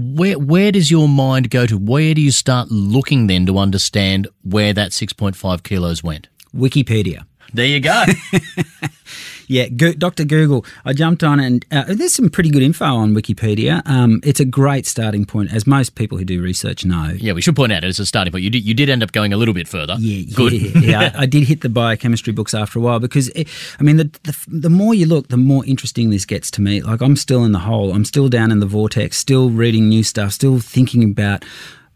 Where 0.00 0.38
where 0.38 0.70
does 0.70 0.92
your 0.92 1.08
mind 1.08 1.50
go 1.50 1.66
to? 1.66 1.76
Where 1.76 2.14
do 2.14 2.20
you 2.20 2.30
start 2.30 2.70
looking 2.70 3.26
then 3.26 3.46
to 3.46 3.58
understand 3.58 4.28
where 4.42 4.72
that 4.72 4.92
six 4.92 5.12
point 5.12 5.34
five 5.34 5.64
kilos 5.64 6.04
went? 6.04 6.28
Wikipedia. 6.54 7.26
There 7.52 7.66
you 7.66 7.80
go. 7.80 8.04
Yeah, 9.48 9.68
Go- 9.68 9.92
Dr. 9.94 10.24
Google. 10.24 10.64
I 10.84 10.92
jumped 10.92 11.24
on 11.24 11.40
and 11.40 11.64
uh, 11.72 11.84
there's 11.88 12.14
some 12.14 12.28
pretty 12.30 12.50
good 12.50 12.62
info 12.62 12.84
on 12.84 13.14
Wikipedia. 13.14 13.82
Um, 13.86 14.20
it's 14.22 14.40
a 14.40 14.44
great 14.44 14.86
starting 14.86 15.24
point, 15.24 15.52
as 15.52 15.66
most 15.66 15.94
people 15.94 16.18
who 16.18 16.24
do 16.24 16.40
research 16.42 16.84
know. 16.84 17.12
yeah, 17.16 17.32
we 17.32 17.40
should 17.40 17.56
point 17.56 17.72
out 17.72 17.82
as 17.82 17.98
a 17.98 18.06
starting 18.06 18.30
point, 18.30 18.44
you 18.44 18.50
did 18.50 18.64
you 18.64 18.74
did 18.74 18.88
end 18.88 19.02
up 19.02 19.12
going 19.12 19.32
a 19.32 19.36
little 19.36 19.54
bit 19.54 19.66
further. 19.66 19.96
Yeah, 19.98 20.32
good. 20.34 20.52
yeah, 20.52 20.80
yeah. 20.80 21.12
I, 21.14 21.22
I 21.22 21.26
did 21.26 21.48
hit 21.48 21.62
the 21.62 21.68
biochemistry 21.68 22.32
books 22.32 22.54
after 22.54 22.78
a 22.78 22.82
while 22.82 23.00
because, 23.00 23.28
it, 23.30 23.48
I 23.80 23.82
mean, 23.82 23.96
the, 23.96 24.04
the 24.22 24.36
the 24.48 24.70
more 24.70 24.94
you 24.94 25.06
look, 25.06 25.28
the 25.28 25.36
more 25.36 25.64
interesting 25.66 26.10
this 26.10 26.24
gets 26.26 26.50
to 26.52 26.60
me. 26.60 26.82
Like 26.82 27.00
I'm 27.00 27.16
still 27.16 27.44
in 27.44 27.52
the 27.52 27.58
hole. 27.60 27.92
I'm 27.94 28.04
still 28.04 28.28
down 28.28 28.52
in 28.52 28.60
the 28.60 28.66
vortex. 28.66 29.16
Still 29.16 29.50
reading 29.50 29.88
new 29.88 30.02
stuff. 30.02 30.32
Still 30.32 30.58
thinking 30.60 31.02
about, 31.04 31.44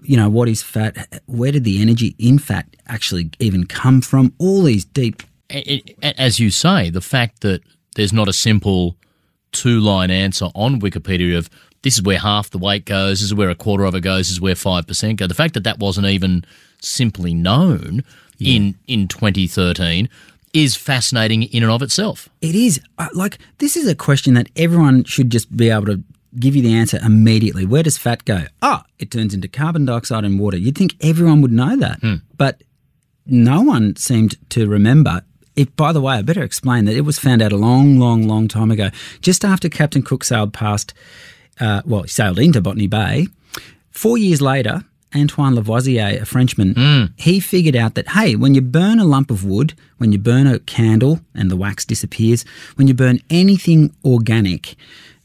you 0.02 0.16
know, 0.16 0.30
what 0.30 0.48
is 0.48 0.62
fat? 0.62 1.22
Where 1.26 1.52
did 1.52 1.64
the 1.64 1.80
energy 1.82 2.14
in 2.18 2.38
fat 2.38 2.66
actually 2.88 3.30
even 3.38 3.66
come 3.66 4.00
from? 4.00 4.32
All 4.38 4.62
these 4.62 4.84
deep. 4.86 5.22
A- 5.52 6.20
as 6.20 6.38
you 6.40 6.50
say, 6.50 6.90
the 6.90 7.00
fact 7.00 7.40
that 7.42 7.62
there's 7.96 8.12
not 8.12 8.28
a 8.28 8.32
simple 8.32 8.96
two 9.52 9.80
line 9.80 10.10
answer 10.10 10.46
on 10.54 10.80
Wikipedia 10.80 11.36
of 11.36 11.50
this 11.82 11.96
is 11.96 12.02
where 12.02 12.18
half 12.18 12.50
the 12.50 12.58
weight 12.58 12.84
goes, 12.84 13.20
this 13.20 13.26
is 13.26 13.34
where 13.34 13.50
a 13.50 13.54
quarter 13.54 13.84
of 13.84 13.94
it 13.94 14.00
goes, 14.02 14.26
this 14.28 14.30
is 14.32 14.40
where 14.40 14.54
5% 14.54 15.16
go. 15.16 15.26
The 15.26 15.34
fact 15.34 15.54
that 15.54 15.64
that 15.64 15.78
wasn't 15.78 16.06
even 16.06 16.44
simply 16.80 17.34
known 17.34 18.02
in, 18.40 18.76
in 18.86 19.08
2013 19.08 20.08
is 20.54 20.74
fascinating 20.76 21.42
in 21.44 21.62
and 21.62 21.72
of 21.72 21.82
itself. 21.82 22.28
It 22.40 22.54
is 22.54 22.80
uh, 22.98 23.08
like 23.14 23.38
this 23.58 23.76
is 23.76 23.86
a 23.88 23.94
question 23.94 24.34
that 24.34 24.48
everyone 24.56 25.04
should 25.04 25.30
just 25.30 25.54
be 25.56 25.70
able 25.70 25.86
to 25.86 26.02
give 26.38 26.54
you 26.56 26.62
the 26.62 26.72
answer 26.74 26.98
immediately. 27.04 27.66
Where 27.66 27.82
does 27.82 27.98
fat 27.98 28.24
go? 28.24 28.44
Ah, 28.62 28.84
it 28.98 29.10
turns 29.10 29.34
into 29.34 29.48
carbon 29.48 29.84
dioxide 29.84 30.24
and 30.24 30.38
water. 30.40 30.56
You'd 30.56 30.76
think 30.78 30.94
everyone 31.00 31.40
would 31.42 31.52
know 31.52 31.76
that, 31.76 32.00
but 32.36 32.62
no 33.26 33.60
one 33.62 33.96
seemed 33.96 34.36
to 34.50 34.66
remember. 34.68 35.22
It, 35.54 35.76
by 35.76 35.92
the 35.92 36.00
way, 36.00 36.14
I 36.14 36.22
better 36.22 36.42
explain 36.42 36.86
that 36.86 36.96
it 36.96 37.02
was 37.02 37.18
found 37.18 37.42
out 37.42 37.52
a 37.52 37.56
long, 37.56 37.98
long, 37.98 38.26
long 38.26 38.48
time 38.48 38.70
ago, 38.70 38.90
just 39.20 39.44
after 39.44 39.68
Captain 39.68 40.02
Cook 40.02 40.24
sailed 40.24 40.52
past, 40.52 40.94
uh, 41.60 41.82
well, 41.84 42.02
he 42.02 42.08
sailed 42.08 42.38
into 42.38 42.60
Botany 42.60 42.86
Bay. 42.86 43.26
Four 43.90 44.16
years 44.16 44.40
later, 44.40 44.84
Antoine 45.14 45.54
Lavoisier, 45.54 46.22
a 46.22 46.24
Frenchman, 46.24 47.12
he 47.16 47.38
figured 47.38 47.76
out 47.76 47.94
that, 47.96 48.08
hey, 48.08 48.34
when 48.34 48.54
you 48.54 48.62
burn 48.62 48.98
a 48.98 49.04
lump 49.04 49.30
of 49.30 49.44
wood, 49.44 49.74
when 49.98 50.10
you 50.10 50.18
burn 50.18 50.46
a 50.46 50.58
candle 50.60 51.20
and 51.34 51.50
the 51.50 51.56
wax 51.56 51.84
disappears, 51.84 52.46
when 52.76 52.86
you 52.88 52.94
burn 52.94 53.20
anything 53.28 53.94
organic, 54.04 54.74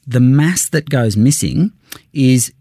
the 0.06 0.20
mass 0.20 0.68
that 0.70 0.90
goes 0.90 1.16
missing 1.16 1.72
is 2.12 2.52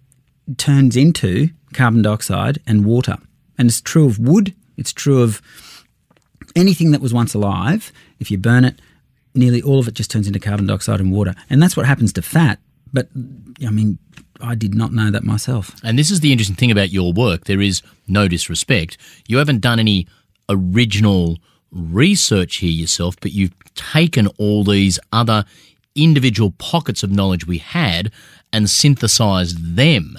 turns 0.56 0.96
into 0.96 1.50
carbon 1.73 2.02
dioxide 2.02 2.61
and 2.64 2.85
water. 2.85 3.16
And 3.58 3.68
it's 3.68 3.80
true 3.80 4.06
of 4.06 4.20
wood, 4.20 4.54
it's 4.76 4.92
true 4.92 5.23
of 5.23 5.42
anything 6.56 6.90
that 6.90 7.00
was 7.00 7.14
once 7.14 7.34
alive. 7.34 7.92
If 8.18 8.30
you 8.30 8.38
burn 8.38 8.64
it, 8.64 8.80
nearly 9.34 9.62
all 9.62 9.78
of 9.78 9.86
it 9.86 9.94
just 9.94 10.10
turns 10.10 10.26
into 10.26 10.40
carbon 10.40 10.66
dioxide 10.66 11.00
and 11.00 11.12
water. 11.12 11.34
And 11.48 11.62
that's 11.62 11.76
what 11.76 11.86
happens 11.86 12.12
to 12.14 12.22
fat. 12.22 12.58
But, 12.92 13.08
I 13.64 13.70
mean, 13.70 13.98
I 14.40 14.54
did 14.54 14.75
not 14.75 14.92
know 14.92 15.10
that 15.10 15.22
myself. 15.22 15.76
And 15.84 15.98
this 15.98 16.10
is 16.10 16.20
the 16.20 16.32
interesting 16.32 16.56
thing 16.56 16.70
about 16.70 16.90
your 16.90 17.12
work. 17.12 17.44
There 17.44 17.60
is 17.60 17.82
no 18.08 18.26
disrespect. 18.26 18.96
You 19.28 19.38
haven't 19.38 19.60
done 19.60 19.78
any 19.78 20.06
original 20.48 21.38
research 21.70 22.56
here 22.56 22.70
yourself, 22.70 23.16
but 23.20 23.32
you've 23.32 23.54
taken 23.75 24.28
all 24.38 24.64
these 24.64 24.98
other 25.12 25.44
individual 25.94 26.52
pockets 26.52 27.02
of 27.02 27.10
knowledge 27.10 27.46
we 27.46 27.58
had 27.58 28.12
and 28.56 28.70
synthesized 28.70 29.76
them 29.76 30.16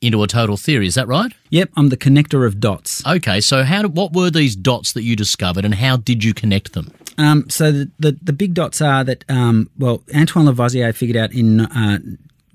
into 0.00 0.22
a 0.22 0.28
total 0.28 0.56
theory. 0.56 0.86
Is 0.86 0.94
that 0.94 1.08
right? 1.08 1.32
Yep, 1.50 1.70
I'm 1.76 1.88
the 1.88 1.96
connector 1.96 2.46
of 2.46 2.60
dots. 2.60 3.04
Okay, 3.04 3.40
so 3.40 3.64
how 3.64 3.88
what 3.88 4.12
were 4.12 4.30
these 4.30 4.54
dots 4.54 4.92
that 4.92 5.02
you 5.02 5.16
discovered 5.16 5.64
and 5.64 5.74
how 5.74 5.96
did 5.96 6.22
you 6.22 6.32
connect 6.32 6.72
them? 6.72 6.92
Um, 7.18 7.50
so 7.50 7.72
the, 7.72 7.90
the 7.98 8.18
the 8.22 8.32
big 8.32 8.54
dots 8.54 8.80
are 8.80 9.02
that 9.02 9.24
um, 9.28 9.68
well 9.76 10.04
Antoine 10.14 10.46
Lavoisier 10.46 10.92
figured 10.92 11.16
out 11.16 11.32
in 11.32 11.60
uh, 11.60 11.98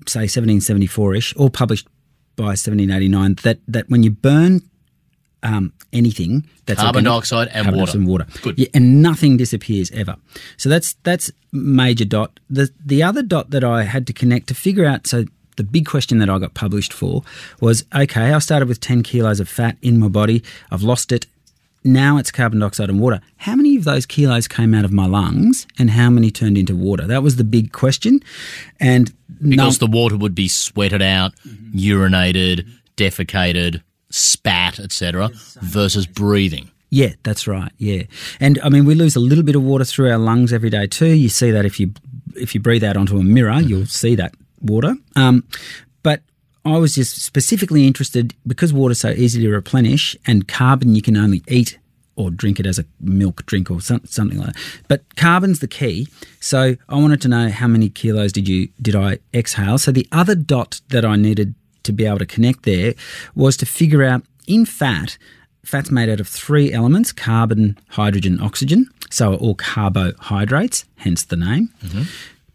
say 0.06 0.20
1774 0.20 1.14
ish, 1.14 1.36
or 1.36 1.50
published 1.50 1.86
by 2.36 2.56
1789, 2.56 3.36
that 3.42 3.58
that 3.68 3.90
when 3.90 4.02
you 4.02 4.10
burn 4.10 4.62
um, 5.42 5.72
anything 5.92 6.46
that's 6.66 6.80
Carbon 6.80 7.06
organic- 7.06 7.12
dioxide 7.28 7.48
and 7.48 7.64
carbon 7.64 7.80
water. 7.80 7.98
and 7.98 8.06
water, 8.06 8.26
Good. 8.42 8.58
Yeah, 8.58 8.68
and 8.74 9.02
nothing 9.02 9.36
disappears 9.36 9.90
ever. 9.92 10.16
So 10.56 10.68
that's 10.68 10.94
that's 11.02 11.30
major 11.52 12.04
dot. 12.04 12.38
The 12.48 12.70
the 12.84 13.02
other 13.02 13.22
dot 13.22 13.50
that 13.50 13.64
I 13.64 13.84
had 13.84 14.06
to 14.08 14.12
connect 14.12 14.46
to 14.48 14.54
figure 14.54 14.84
out 14.86 15.06
so. 15.06 15.24
The 15.56 15.64
big 15.64 15.84
question 15.84 16.18
that 16.20 16.30
I 16.30 16.38
got 16.38 16.54
published 16.54 16.90
for 16.92 17.22
was 17.60 17.84
okay, 17.94 18.32
I 18.32 18.38
started 18.38 18.66
with 18.66 18.80
10 18.80 19.02
kilos 19.02 19.40
of 19.40 19.48
fat 19.48 19.76
in 19.82 19.98
my 19.98 20.08
body. 20.08 20.42
I've 20.70 20.82
lost 20.82 21.12
it. 21.12 21.26
Now 21.84 22.16
it's 22.16 22.30
carbon 22.30 22.60
dioxide 22.60 22.88
and 22.88 22.98
water. 22.98 23.20
How 23.36 23.56
many 23.56 23.76
of 23.76 23.84
those 23.84 24.06
kilos 24.06 24.48
came 24.48 24.72
out 24.72 24.86
of 24.86 24.92
my 24.92 25.04
lungs 25.06 25.66
and 25.78 25.90
how 25.90 26.08
many 26.08 26.30
turned 26.30 26.56
into 26.56 26.74
water? 26.74 27.06
That 27.06 27.22
was 27.22 27.36
the 27.36 27.44
big 27.44 27.72
question. 27.72 28.20
And 28.78 29.12
Because 29.46 29.78
no, 29.80 29.86
the 29.86 29.90
water 29.94 30.16
would 30.16 30.34
be 30.34 30.48
sweated 30.48 31.02
out, 31.02 31.32
urinated, 31.74 32.66
defecated, 32.96 33.82
spat, 34.10 34.78
etc., 34.78 35.30
versus 35.60 36.06
breathing. 36.06 36.70
Yeah, 36.90 37.12
that's 37.22 37.46
right. 37.46 37.72
Yeah, 37.78 38.02
and 38.40 38.58
I 38.62 38.68
mean 38.68 38.84
we 38.84 38.94
lose 38.94 39.16
a 39.16 39.20
little 39.20 39.44
bit 39.44 39.56
of 39.56 39.62
water 39.62 39.84
through 39.84 40.10
our 40.10 40.18
lungs 40.18 40.52
every 40.52 40.70
day 40.70 40.86
too. 40.86 41.06
You 41.06 41.28
see 41.28 41.50
that 41.52 41.64
if 41.64 41.78
you 41.78 41.92
if 42.36 42.54
you 42.54 42.60
breathe 42.60 42.84
out 42.84 42.96
onto 42.96 43.18
a 43.18 43.22
mirror, 43.22 43.60
you'll 43.60 43.86
see 43.86 44.14
that 44.16 44.34
water. 44.60 44.96
Um, 45.16 45.44
but 46.02 46.22
I 46.64 46.78
was 46.78 46.96
just 46.96 47.22
specifically 47.22 47.86
interested 47.86 48.34
because 48.46 48.72
water's 48.72 49.00
so 49.00 49.10
easy 49.10 49.40
to 49.40 49.50
replenish, 49.50 50.16
and 50.26 50.48
carbon 50.48 50.94
you 50.94 51.02
can 51.02 51.16
only 51.16 51.42
eat 51.48 51.78
or 52.16 52.30
drink 52.30 52.60
it 52.60 52.66
as 52.66 52.78
a 52.78 52.84
milk 53.00 53.46
drink 53.46 53.70
or 53.70 53.80
some, 53.80 54.02
something 54.04 54.38
like 54.38 54.48
that. 54.48 54.56
But 54.88 55.16
carbon's 55.16 55.60
the 55.60 55.68
key. 55.68 56.06
So 56.40 56.76
I 56.88 56.94
wanted 56.96 57.22
to 57.22 57.28
know 57.28 57.48
how 57.48 57.66
many 57.66 57.88
kilos 57.88 58.32
did 58.32 58.46
you 58.46 58.68
did 58.82 58.94
I 58.94 59.20
exhale? 59.32 59.78
So 59.78 59.90
the 59.90 60.06
other 60.12 60.34
dot 60.34 60.80
that 60.88 61.04
I 61.04 61.16
needed 61.16 61.54
to 61.84 61.92
be 61.92 62.06
able 62.06 62.18
to 62.18 62.26
connect 62.26 62.64
there 62.64 62.94
was 63.34 63.56
to 63.58 63.66
figure 63.66 64.02
out 64.02 64.22
in 64.46 64.64
fat 64.66 65.16
Fat's 65.64 65.90
made 65.90 66.08
out 66.08 66.20
of 66.20 66.28
three 66.28 66.72
elements 66.72 67.12
carbon, 67.12 67.78
hydrogen, 67.90 68.40
oxygen. 68.40 68.88
So 69.10 69.34
all 69.34 69.54
carbohydrates, 69.54 70.84
hence 70.96 71.24
the 71.24 71.36
name. 71.36 71.68
Mm-hmm. 71.84 72.02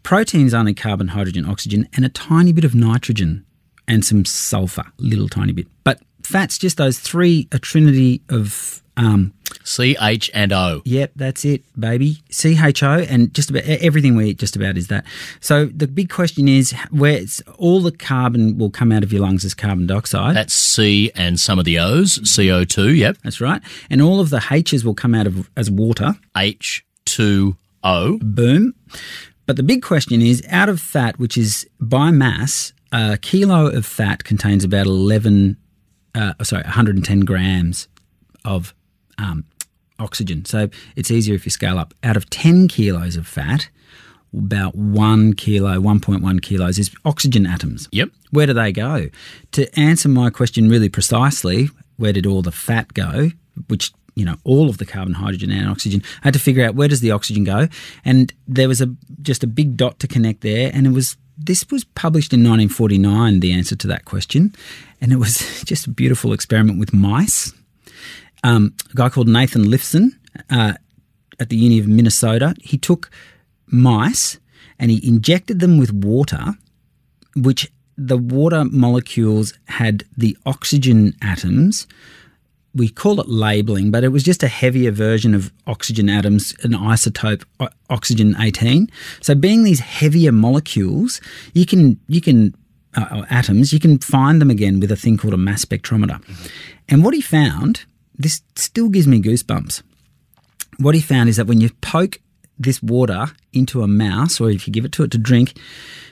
Protein's 0.02 0.54
only 0.54 0.74
carbon, 0.74 1.08
hydrogen, 1.08 1.46
oxygen, 1.46 1.88
and 1.94 2.04
a 2.04 2.08
tiny 2.08 2.52
bit 2.52 2.64
of 2.64 2.74
nitrogen 2.74 3.44
and 3.88 4.04
some 4.04 4.24
sulfur, 4.24 4.84
little 4.98 5.28
tiny 5.28 5.52
bit. 5.52 5.66
But 5.84 6.00
fat's 6.22 6.58
just 6.58 6.76
those 6.76 6.98
three, 6.98 7.48
a 7.52 7.58
trinity 7.58 8.22
of. 8.28 8.82
Um, 8.96 9.34
C, 9.62 9.96
H, 10.00 10.30
and 10.32 10.52
O. 10.52 10.82
Yep, 10.84 11.12
that's 11.16 11.44
it, 11.44 11.64
baby. 11.78 12.18
CHO, 12.30 13.04
and 13.08 13.32
just 13.34 13.50
about 13.50 13.64
everything 13.64 14.16
we 14.16 14.30
eat, 14.30 14.38
just 14.38 14.56
about 14.56 14.76
is 14.76 14.88
that. 14.88 15.04
So 15.40 15.66
the 15.66 15.86
big 15.86 16.08
question 16.08 16.48
is, 16.48 16.72
where 16.90 17.12
it's, 17.12 17.42
all 17.58 17.80
the 17.80 17.92
carbon 17.92 18.58
will 18.58 18.70
come 18.70 18.92
out 18.92 19.02
of 19.02 19.12
your 19.12 19.22
lungs 19.22 19.44
as 19.44 19.54
carbon 19.54 19.86
dioxide. 19.86 20.34
That's 20.34 20.54
C 20.54 21.10
and 21.14 21.38
some 21.38 21.58
of 21.58 21.64
the 21.64 21.78
O's, 21.78 22.18
CO2, 22.18 22.96
yep. 22.96 23.18
that's 23.22 23.40
right, 23.40 23.60
and 23.90 24.00
all 24.00 24.20
of 24.20 24.30
the 24.30 24.42
H's 24.50 24.84
will 24.84 24.94
come 24.94 25.14
out 25.14 25.26
of 25.26 25.50
as 25.56 25.70
water. 25.70 26.14
H2O. 26.36 27.56
boom. 28.34 28.74
But 29.46 29.56
the 29.56 29.62
big 29.62 29.82
question 29.82 30.22
is 30.22 30.42
out 30.50 30.68
of 30.68 30.80
fat, 30.80 31.18
which 31.18 31.36
is 31.36 31.68
by 31.80 32.10
mass, 32.10 32.72
a 32.92 33.18
kilo 33.18 33.66
of 33.66 33.86
fat 33.86 34.24
contains 34.24 34.64
about 34.64 34.86
11 34.86 35.56
uh, 36.16 36.32
sorry, 36.42 36.62
110 36.62 37.20
grams 37.20 37.88
of 38.44 38.74
um, 39.18 39.44
oxygen. 39.98 40.44
So 40.44 40.68
it's 40.94 41.10
easier 41.10 41.34
if 41.34 41.44
you 41.44 41.50
scale 41.50 41.78
up. 41.78 41.94
Out 42.02 42.16
of 42.16 42.28
10 42.30 42.68
kilos 42.68 43.16
of 43.16 43.26
fat, 43.26 43.68
about 44.36 44.74
one 44.74 45.32
kilo, 45.32 45.78
1.1 45.80 46.42
kilos 46.42 46.78
is 46.78 46.90
oxygen 47.04 47.46
atoms. 47.46 47.88
Yep. 47.92 48.10
Where 48.30 48.46
do 48.46 48.52
they 48.52 48.72
go? 48.72 49.08
To 49.52 49.78
answer 49.78 50.08
my 50.08 50.30
question 50.30 50.68
really 50.68 50.88
precisely, 50.88 51.68
where 51.96 52.12
did 52.12 52.26
all 52.26 52.42
the 52.42 52.52
fat 52.52 52.92
go? 52.94 53.30
Which 53.68 53.92
you 54.16 54.24
know, 54.24 54.36
all 54.44 54.70
of 54.70 54.78
the 54.78 54.86
carbon, 54.86 55.12
hydrogen, 55.12 55.50
and 55.50 55.68
oxygen. 55.68 56.02
I 56.22 56.28
had 56.28 56.32
to 56.32 56.40
figure 56.40 56.64
out 56.64 56.74
where 56.74 56.88
does 56.88 57.00
the 57.00 57.10
oxygen 57.10 57.44
go, 57.44 57.68
and 58.02 58.32
there 58.48 58.66
was 58.66 58.80
a 58.80 58.86
just 59.20 59.44
a 59.44 59.46
big 59.46 59.76
dot 59.76 60.00
to 60.00 60.08
connect 60.08 60.40
there, 60.40 60.70
and 60.72 60.86
it 60.86 60.90
was 60.90 61.18
this 61.36 61.70
was 61.70 61.84
published 61.84 62.32
in 62.32 62.40
1949. 62.40 63.40
The 63.40 63.52
answer 63.52 63.76
to 63.76 63.86
that 63.88 64.06
question, 64.06 64.54
and 65.02 65.12
it 65.12 65.16
was 65.16 65.62
just 65.66 65.86
a 65.86 65.90
beautiful 65.90 66.32
experiment 66.32 66.80
with 66.80 66.94
mice. 66.94 67.52
Um, 68.44 68.74
a 68.92 68.94
guy 68.94 69.08
called 69.08 69.28
Nathan 69.28 69.64
Lifson 69.64 70.10
uh, 70.50 70.74
at 71.40 71.48
the 71.48 71.56
Uni 71.56 71.78
of 71.78 71.88
Minnesota. 71.88 72.54
He 72.60 72.78
took 72.78 73.10
mice 73.66 74.38
and 74.78 74.90
he 74.90 75.06
injected 75.06 75.60
them 75.60 75.78
with 75.78 75.92
water, 75.92 76.54
which 77.34 77.70
the 77.96 78.18
water 78.18 78.64
molecules 78.64 79.54
had 79.68 80.04
the 80.16 80.36
oxygen 80.44 81.14
atoms. 81.22 81.86
We 82.74 82.90
call 82.90 83.20
it 83.20 83.28
labeling, 83.28 83.90
but 83.90 84.04
it 84.04 84.08
was 84.08 84.22
just 84.22 84.42
a 84.42 84.48
heavier 84.48 84.90
version 84.90 85.34
of 85.34 85.50
oxygen 85.66 86.10
atoms, 86.10 86.54
an 86.62 86.72
isotope 86.72 87.44
oxygen 87.88 88.36
18. 88.38 88.90
So 89.22 89.34
being 89.34 89.64
these 89.64 89.80
heavier 89.80 90.30
molecules, 90.32 91.22
you 91.54 91.64
can 91.64 91.98
you 92.06 92.20
can 92.20 92.54
uh, 92.94 93.24
atoms, 93.30 93.72
you 93.72 93.80
can 93.80 93.98
find 93.98 94.40
them 94.40 94.50
again 94.50 94.78
with 94.80 94.90
a 94.90 94.96
thing 94.96 95.16
called 95.16 95.34
a 95.34 95.38
mass 95.38 95.64
spectrometer. 95.64 96.22
And 96.88 97.02
what 97.02 97.14
he 97.14 97.20
found, 97.20 97.84
this 98.18 98.42
still 98.54 98.88
gives 98.88 99.06
me 99.06 99.20
goosebumps 99.20 99.82
what 100.78 100.94
he 100.94 101.00
found 101.00 101.28
is 101.28 101.36
that 101.36 101.46
when 101.46 101.60
you 101.60 101.70
poke 101.80 102.20
this 102.58 102.82
water 102.82 103.26
into 103.52 103.82
a 103.82 103.86
mouse 103.88 104.40
or 104.40 104.50
if 104.50 104.66
you 104.66 104.72
give 104.72 104.84
it 104.84 104.92
to 104.92 105.02
it 105.02 105.10
to 105.12 105.18
drink, 105.18 105.58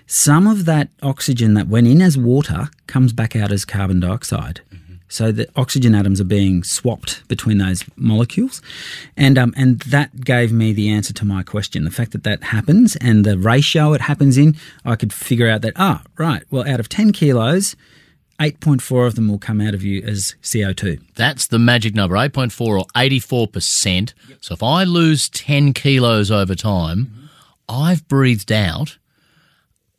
some 0.07 0.47
of 0.47 0.65
that 0.67 0.89
oxygen 1.03 1.55
that 1.55 1.69
went 1.69 1.87
in 1.87 2.03
as 2.03 2.19
water 2.19 2.69
comes 2.87 3.13
back 3.13 3.35
out 3.35 3.51
as 3.51 3.65
carbon 3.65 4.01
dioxide. 4.01 4.61
So 5.09 5.31
the 5.31 5.49
oxygen 5.55 5.95
atoms 5.95 6.21
are 6.21 6.25
being 6.25 6.65
swapped 6.65 7.27
between 7.29 7.59
those 7.59 7.85
molecules, 7.95 8.61
and 9.17 9.39
um, 9.39 9.55
and 9.57 9.79
that 9.81 10.25
gave 10.25 10.51
me 10.51 10.73
the 10.73 10.89
answer 10.89 11.13
to 11.13 11.25
my 11.25 11.43
question. 11.45 11.85
The 11.85 11.91
fact 11.91 12.13
that 12.13 12.25
that 12.25 12.43
happens 12.43 12.97
and 12.97 13.25
the 13.25 13.39
ratio 13.39 13.93
it 13.93 14.01
happens 14.01 14.37
in, 14.37 14.57
I 14.85 14.97
could 14.97 15.13
figure 15.13 15.49
out 15.49 15.61
that 15.63 15.75
ah 15.77 16.03
right, 16.17 16.43
well 16.51 16.67
out 16.67 16.81
of 16.81 16.89
ten 16.89 17.13
kilos, 17.13 17.77
eight 18.41 18.61
point 18.61 18.83
four 18.83 19.07
of 19.07 19.15
them 19.15 19.29
will 19.29 19.39
come 19.39 19.61
out 19.61 19.75
of 19.75 19.83
you 19.83 20.03
as 20.03 20.35
CO 20.43 20.73
two. 20.73 20.99
That's 21.15 21.47
the 21.47 21.59
magic 21.59 21.95
number, 21.95 22.17
8.4 22.17 22.61
or 22.61 22.85
84%. 22.97 24.13
So 24.41 24.55
if 24.55 24.63
I 24.63 24.85
lose 24.85 25.29
10 25.31 25.73
kilos 25.73 26.31
over 26.31 26.55
time, 26.55 27.29
I've 27.69 28.07
breathed 28.09 28.53
out 28.53 28.99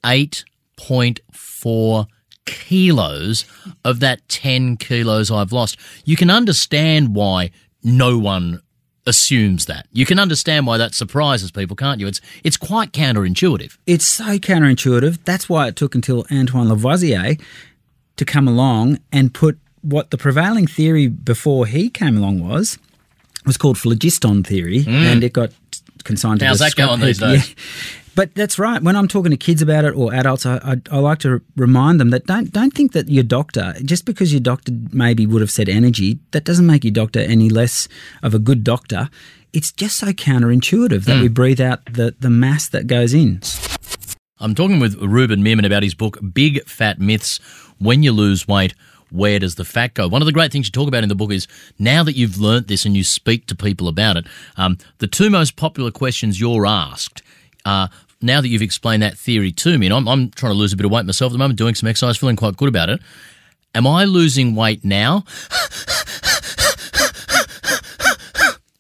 8.4 0.04 2.08
kilos 2.46 3.46
of 3.84 4.00
that 4.00 4.28
10 4.30 4.78
kilos 4.78 5.32
I've 5.32 5.52
lost. 5.52 5.78
You 6.06 6.16
can 6.16 6.30
understand 6.30 7.16
why 7.16 7.52
no 7.84 8.18
one 8.18 8.62
assumes 9.08 9.68
that. 9.68 9.88
You 9.92 10.06
can 10.06 10.20
understand 10.20 10.68
why 10.68 10.78
that 10.78 10.96
surprises 10.96 11.52
people, 11.52 11.76
can't 11.76 12.00
you? 12.00 12.08
It's 12.08 12.22
it's 12.44 12.58
quite 12.58 12.92
counterintuitive. 12.92 13.78
It's 13.86 14.06
so 14.06 14.38
counterintuitive. 14.40 15.20
That's 15.26 15.48
why 15.48 15.68
it 15.68 15.76
took 15.76 15.96
until 15.96 16.26
Antoine 16.32 16.70
Lavoisier 16.70 17.40
to 18.18 18.26
come 18.26 18.48
along 18.48 19.00
and 19.12 19.34
put 19.34 19.58
what 19.82 20.10
the 20.12 20.18
prevailing 20.18 20.68
theory 20.68 21.08
before 21.08 21.66
he 21.68 21.90
came 21.90 22.18
along 22.18 22.40
was 22.48 22.78
was 23.46 23.58
called 23.58 23.78
phlogiston 23.78 24.44
theory, 24.44 24.84
and 24.88 25.24
it 25.24 25.34
got 25.34 25.52
consigned 26.04 26.40
to 26.40 26.46
Mm. 26.46 26.50
How's 26.50 26.60
the 26.60 26.66
that 26.66 26.76
going 26.76 27.00
these 27.00 27.20
days? 27.20 27.50
Yeah. 27.50 27.56
But 28.16 28.34
that's 28.34 28.58
right. 28.58 28.82
When 28.82 28.96
I'm 28.96 29.10
talking 29.10 29.32
to 29.32 29.38
kids 29.38 29.62
about 29.62 29.84
it 29.84 29.94
or 29.94 30.14
adults, 30.14 30.46
I, 30.46 30.56
I, 30.64 30.76
I 30.90 31.00
like 31.00 31.20
to 31.20 31.42
remind 31.58 32.00
them 32.00 32.12
that 32.12 32.26
don't 32.26 32.52
don't 32.52 32.74
think 32.74 32.94
that 32.94 33.10
your 33.10 33.24
doctor, 33.26 33.76
just 33.84 34.06
because 34.06 34.32
your 34.32 34.40
doctor 34.40 34.72
maybe 34.94 35.28
would 35.28 35.42
have 35.42 35.52
said 35.52 35.68
energy, 35.68 36.18
that 36.32 36.46
doesn't 36.46 36.66
make 36.66 36.84
your 36.86 36.94
doctor 36.94 37.20
any 37.20 37.50
less 37.50 37.88
of 38.24 38.34
a 38.34 38.40
good 38.40 38.64
doctor. 38.64 39.10
It's 39.52 39.72
just 39.72 39.98
so 39.98 40.08
counterintuitive 40.08 41.02
Mm. 41.02 41.06
that 41.06 41.22
we 41.22 41.28
breathe 41.28 41.62
out 41.62 41.80
the, 41.94 42.16
the 42.20 42.30
mass 42.30 42.70
that 42.70 42.88
goes 42.88 43.14
in. 43.14 43.42
I'm 44.40 44.54
talking 44.56 44.80
with 44.80 44.96
Ruben 45.02 45.42
Meerman 45.44 45.66
about 45.66 45.84
his 45.84 45.94
book, 45.94 46.18
Big 46.34 46.66
Fat 46.68 47.00
Myths 47.00 47.40
When 47.80 48.04
You 48.04 48.12
Lose 48.12 48.48
Weight, 48.48 48.74
Where 49.12 49.40
Does 49.40 49.56
the 49.56 49.66
Fat 49.66 49.94
Go? 49.94 50.08
One 50.08 50.22
of 50.22 50.26
the 50.26 50.32
great 50.32 50.52
things 50.52 50.68
you 50.68 50.72
talk 50.72 50.88
about 50.88 51.04
in 51.04 51.10
the 51.10 51.16
book 51.16 51.32
is 51.32 51.48
now 51.80 52.04
that 52.04 52.16
you've 52.16 52.40
learnt 52.40 52.68
this 52.68 52.86
and 52.86 52.96
you 52.96 53.04
speak 53.04 53.48
to 53.48 53.56
people 53.56 53.88
about 53.88 54.18
it, 54.18 54.26
um, 54.58 54.78
the 55.00 55.08
two 55.08 55.30
most 55.30 55.56
popular 55.56 55.92
questions 55.92 56.40
you're 56.40 56.66
asked 56.66 57.22
are 57.66 57.90
now 58.22 58.42
that 58.42 58.48
you've 58.48 58.62
explained 58.62 59.04
that 59.04 59.18
theory 59.18 59.52
to 59.52 59.78
me, 59.78 59.88
and 59.88 59.94
I'm, 59.94 60.08
I'm 60.08 60.32
trying 60.32 60.52
to 60.54 60.58
lose 60.58 60.74
a 60.74 60.78
bit 60.78 60.86
of 60.86 60.92
weight 60.92 61.06
myself 61.06 61.32
at 61.32 61.34
the 61.34 61.38
moment, 61.40 61.58
doing 61.60 61.76
some 61.76 61.88
exercise, 61.90 62.18
feeling 62.18 62.36
quite 62.36 62.58
good 62.58 62.70
about 62.70 62.90
it. 62.90 63.00
Am 63.76 63.86
I 63.86 64.06
losing 64.06 64.56
weight 64.56 64.84
now? 64.86 65.26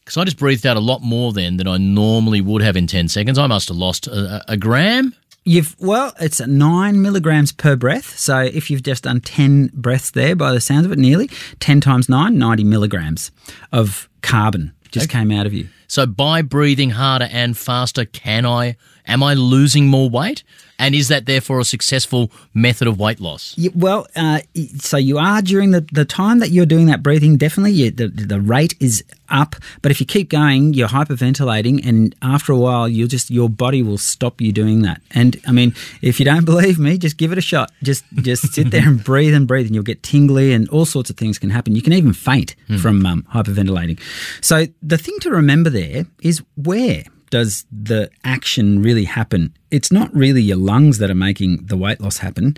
Because 0.05 0.17
I 0.17 0.23
just 0.23 0.37
breathed 0.37 0.65
out 0.67 0.77
a 0.77 0.81
lot 0.81 1.01
more 1.01 1.33
then 1.33 1.57
than 1.57 1.67
I 1.67 1.77
normally 1.77 2.39
would 2.39 2.61
have 2.61 2.77
in 2.77 2.85
10 2.85 3.07
seconds. 3.07 3.39
I 3.39 3.47
must 3.47 3.69
have 3.69 3.77
lost 3.77 4.05
a, 4.05 4.35
a- 4.47 4.53
a 4.53 4.57
gram. 4.57 5.15
You've 5.47 5.75
well, 5.79 6.11
it's 6.19 6.39
nine 6.41 7.03
milligrams 7.03 7.51
per 7.51 7.75
breath. 7.75 8.17
So 8.17 8.39
if 8.39 8.71
you've 8.71 8.81
just 8.81 9.03
done 9.03 9.21
ten 9.21 9.69
breaths 9.73 10.09
there, 10.11 10.35
by 10.35 10.51
the 10.51 10.59
sounds 10.59 10.87
of 10.87 10.91
it, 10.91 10.97
nearly 10.97 11.29
ten 11.59 11.81
times 11.81 12.09
nine, 12.09 12.39
90 12.39 12.63
milligrams 12.63 13.31
of 13.71 14.09
carbon 14.21 14.73
just 14.91 15.09
came 15.09 15.31
out 15.31 15.45
of 15.45 15.53
you. 15.53 15.67
So 15.87 16.05
by 16.05 16.41
breathing 16.41 16.91
harder 16.91 17.27
and 17.31 17.57
faster, 17.57 18.05
can 18.05 18.45
I? 18.45 18.75
Am 19.07 19.21
I 19.21 19.35
losing 19.35 19.87
more 19.87 20.09
weight? 20.09 20.43
And 20.77 20.93
is 20.93 21.07
that 21.07 21.25
therefore 21.25 21.59
a 21.59 21.65
successful 21.65 22.31
method 22.53 22.87
of 22.87 22.99
weight 22.99 23.19
loss? 23.19 23.53
Yeah, 23.57 23.71
well, 23.73 24.07
uh, 24.15 24.39
so 24.77 24.97
you 24.97 25.17
are 25.17 25.41
during 25.41 25.71
the, 25.71 25.81
the 25.91 26.05
time 26.05 26.39
that 26.39 26.49
you're 26.49 26.65
doing 26.65 26.87
that 26.87 27.01
breathing. 27.01 27.37
Definitely, 27.37 27.71
you, 27.73 27.91
the 27.91 28.07
the 28.07 28.41
rate 28.41 28.75
is 28.79 29.03
up. 29.29 29.55
But 29.81 29.91
if 29.91 29.99
you 29.99 30.05
keep 30.05 30.29
going, 30.29 30.73
you're 30.73 30.89
hyperventilating, 30.89 31.85
and 31.85 32.13
after 32.21 32.51
a 32.51 32.57
while, 32.57 32.89
you'll 32.89 33.07
just 33.07 33.31
your 33.31 33.49
body 33.49 33.81
will 33.83 33.97
stop 33.97 34.41
you 34.41 34.51
doing 34.51 34.81
that. 34.81 35.01
And 35.11 35.39
I 35.47 35.51
mean, 35.51 35.73
if 36.01 36.19
you 36.19 36.25
don't 36.25 36.45
believe 36.53 36.77
me, 36.77 36.97
just 36.97 37.17
give 37.17 37.31
it 37.31 37.37
a 37.37 37.41
shot. 37.41 37.71
Just 37.81 38.03
just 38.15 38.53
sit 38.53 38.71
there 38.71 38.87
and 38.87 39.01
breathe 39.01 39.33
and 39.33 39.47
breathe, 39.47 39.67
and 39.67 39.75
you'll 39.75 39.83
get 39.83 40.03
tingly, 40.03 40.51
and 40.51 40.67
all 40.69 40.85
sorts 40.85 41.09
of 41.09 41.15
things 41.15 41.39
can 41.39 41.51
happen. 41.51 41.75
You 41.75 41.81
can 41.81 41.93
even 41.93 42.11
faint 42.11 42.55
from 42.81 43.05
um, 43.05 43.25
hyperventilating. 43.33 43.99
So 44.41 44.65
the 44.81 44.97
thing 44.97 45.17
to 45.21 45.29
remember 45.31 45.69
there 45.75 46.05
is 46.21 46.41
where 46.55 47.03
does 47.29 47.65
the 47.71 48.09
action 48.23 48.81
really 48.81 49.03
happen? 49.03 49.53
It's 49.71 49.91
not 49.91 50.13
really 50.15 50.41
your 50.41 50.57
lungs 50.57 50.99
that 50.99 51.11
are 51.11 51.15
making 51.29 51.65
the 51.65 51.77
weight 51.77 51.99
loss 51.99 52.19
happen. 52.19 52.55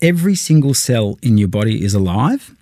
Every 0.00 0.34
single 0.34 0.74
cell 0.74 1.18
in 1.22 1.36
your 1.36 1.48
body 1.48 1.84
is 1.84 1.94
alive. 1.94 2.54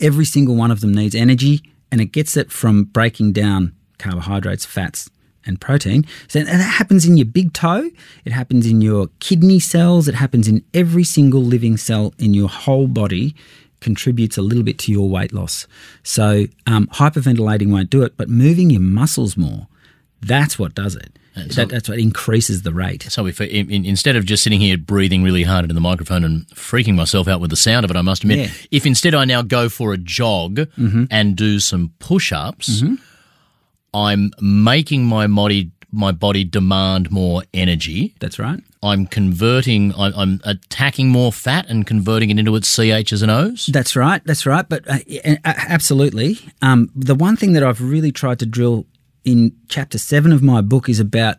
Every 0.00 0.24
single 0.24 0.56
one 0.56 0.70
of 0.70 0.80
them 0.80 0.92
needs 0.92 1.14
energy, 1.14 1.62
and 1.92 2.00
it 2.00 2.06
gets 2.06 2.36
it 2.36 2.50
from 2.50 2.84
breaking 2.84 3.32
down 3.32 3.74
carbohydrates, 3.98 4.66
fats, 4.66 5.08
and 5.46 5.60
protein. 5.60 6.04
So 6.26 6.40
and 6.40 6.48
that 6.48 6.74
happens 6.80 7.06
in 7.06 7.16
your 7.16 7.26
big 7.26 7.52
toe, 7.52 7.90
it 8.24 8.32
happens 8.32 8.66
in 8.66 8.80
your 8.80 9.08
kidney 9.20 9.60
cells, 9.60 10.08
it 10.08 10.14
happens 10.14 10.48
in 10.48 10.64
every 10.72 11.04
single 11.04 11.42
living 11.42 11.76
cell 11.76 12.14
in 12.18 12.34
your 12.34 12.48
whole 12.48 12.88
body 12.88 13.34
contributes 13.84 14.36
a 14.36 14.42
little 14.42 14.64
bit 14.64 14.78
to 14.80 14.90
your 14.90 15.08
weight 15.08 15.32
loss. 15.32 15.68
So 16.02 16.46
um, 16.66 16.88
hyperventilating 16.88 17.70
won't 17.70 17.90
do 17.90 18.02
it, 18.02 18.16
but 18.16 18.28
moving 18.28 18.70
your 18.70 18.80
muscles 18.80 19.36
more, 19.36 19.68
that's 20.20 20.58
what 20.58 20.74
does 20.74 20.96
it. 20.96 21.16
That, 21.56 21.68
that's 21.68 21.88
what 21.88 21.98
increases 21.98 22.62
the 22.62 22.72
rate. 22.72 23.02
So 23.10 23.26
if 23.26 23.40
in, 23.40 23.68
in, 23.68 23.84
instead 23.84 24.14
of 24.14 24.24
just 24.24 24.44
sitting 24.44 24.60
here 24.60 24.78
breathing 24.78 25.24
really 25.24 25.42
hard 25.42 25.64
into 25.64 25.74
the 25.74 25.80
microphone 25.80 26.22
and 26.22 26.46
freaking 26.48 26.94
myself 26.94 27.26
out 27.26 27.40
with 27.40 27.50
the 27.50 27.56
sound 27.56 27.84
of 27.84 27.90
it, 27.90 27.96
I 27.96 28.02
must 28.02 28.22
admit, 28.22 28.38
Yeah. 28.38 28.44
Mm-hmm. 28.46 28.66
if 28.70 28.86
instead 28.86 29.14
I 29.16 29.24
now 29.24 29.42
go 29.42 29.68
for 29.68 29.92
a 29.92 29.96
jog 29.98 30.60
and 31.10 31.36
do 31.36 31.58
some 31.58 31.92
push-ups, 31.98 32.82
I'm 33.92 34.30
making 34.40 35.04
my 35.06 35.26
body 35.26 35.70
my 35.92 36.10
body 36.12 36.42
demand 36.44 37.10
more 37.12 37.42
energy. 37.52 38.14
That's 38.20 38.38
right. 38.40 38.60
I'm 38.84 39.06
converting. 39.06 39.94
I'm, 39.96 40.12
I'm 40.14 40.40
attacking 40.44 41.08
more 41.08 41.32
fat 41.32 41.66
and 41.68 41.86
converting 41.86 42.30
it 42.30 42.38
into 42.38 42.54
its 42.54 42.74
CHs 42.76 43.22
and 43.22 43.30
Os. 43.30 43.66
That's 43.66 43.96
right. 43.96 44.22
That's 44.24 44.44
right. 44.44 44.68
But 44.68 44.88
uh, 44.88 44.98
absolutely, 45.44 46.38
um, 46.62 46.90
the 46.94 47.14
one 47.14 47.36
thing 47.36 47.54
that 47.54 47.62
I've 47.62 47.80
really 47.80 48.12
tried 48.12 48.38
to 48.40 48.46
drill 48.46 48.86
in 49.24 49.56
chapter 49.68 49.98
seven 49.98 50.32
of 50.32 50.42
my 50.42 50.60
book 50.60 50.88
is 50.88 51.00
about 51.00 51.36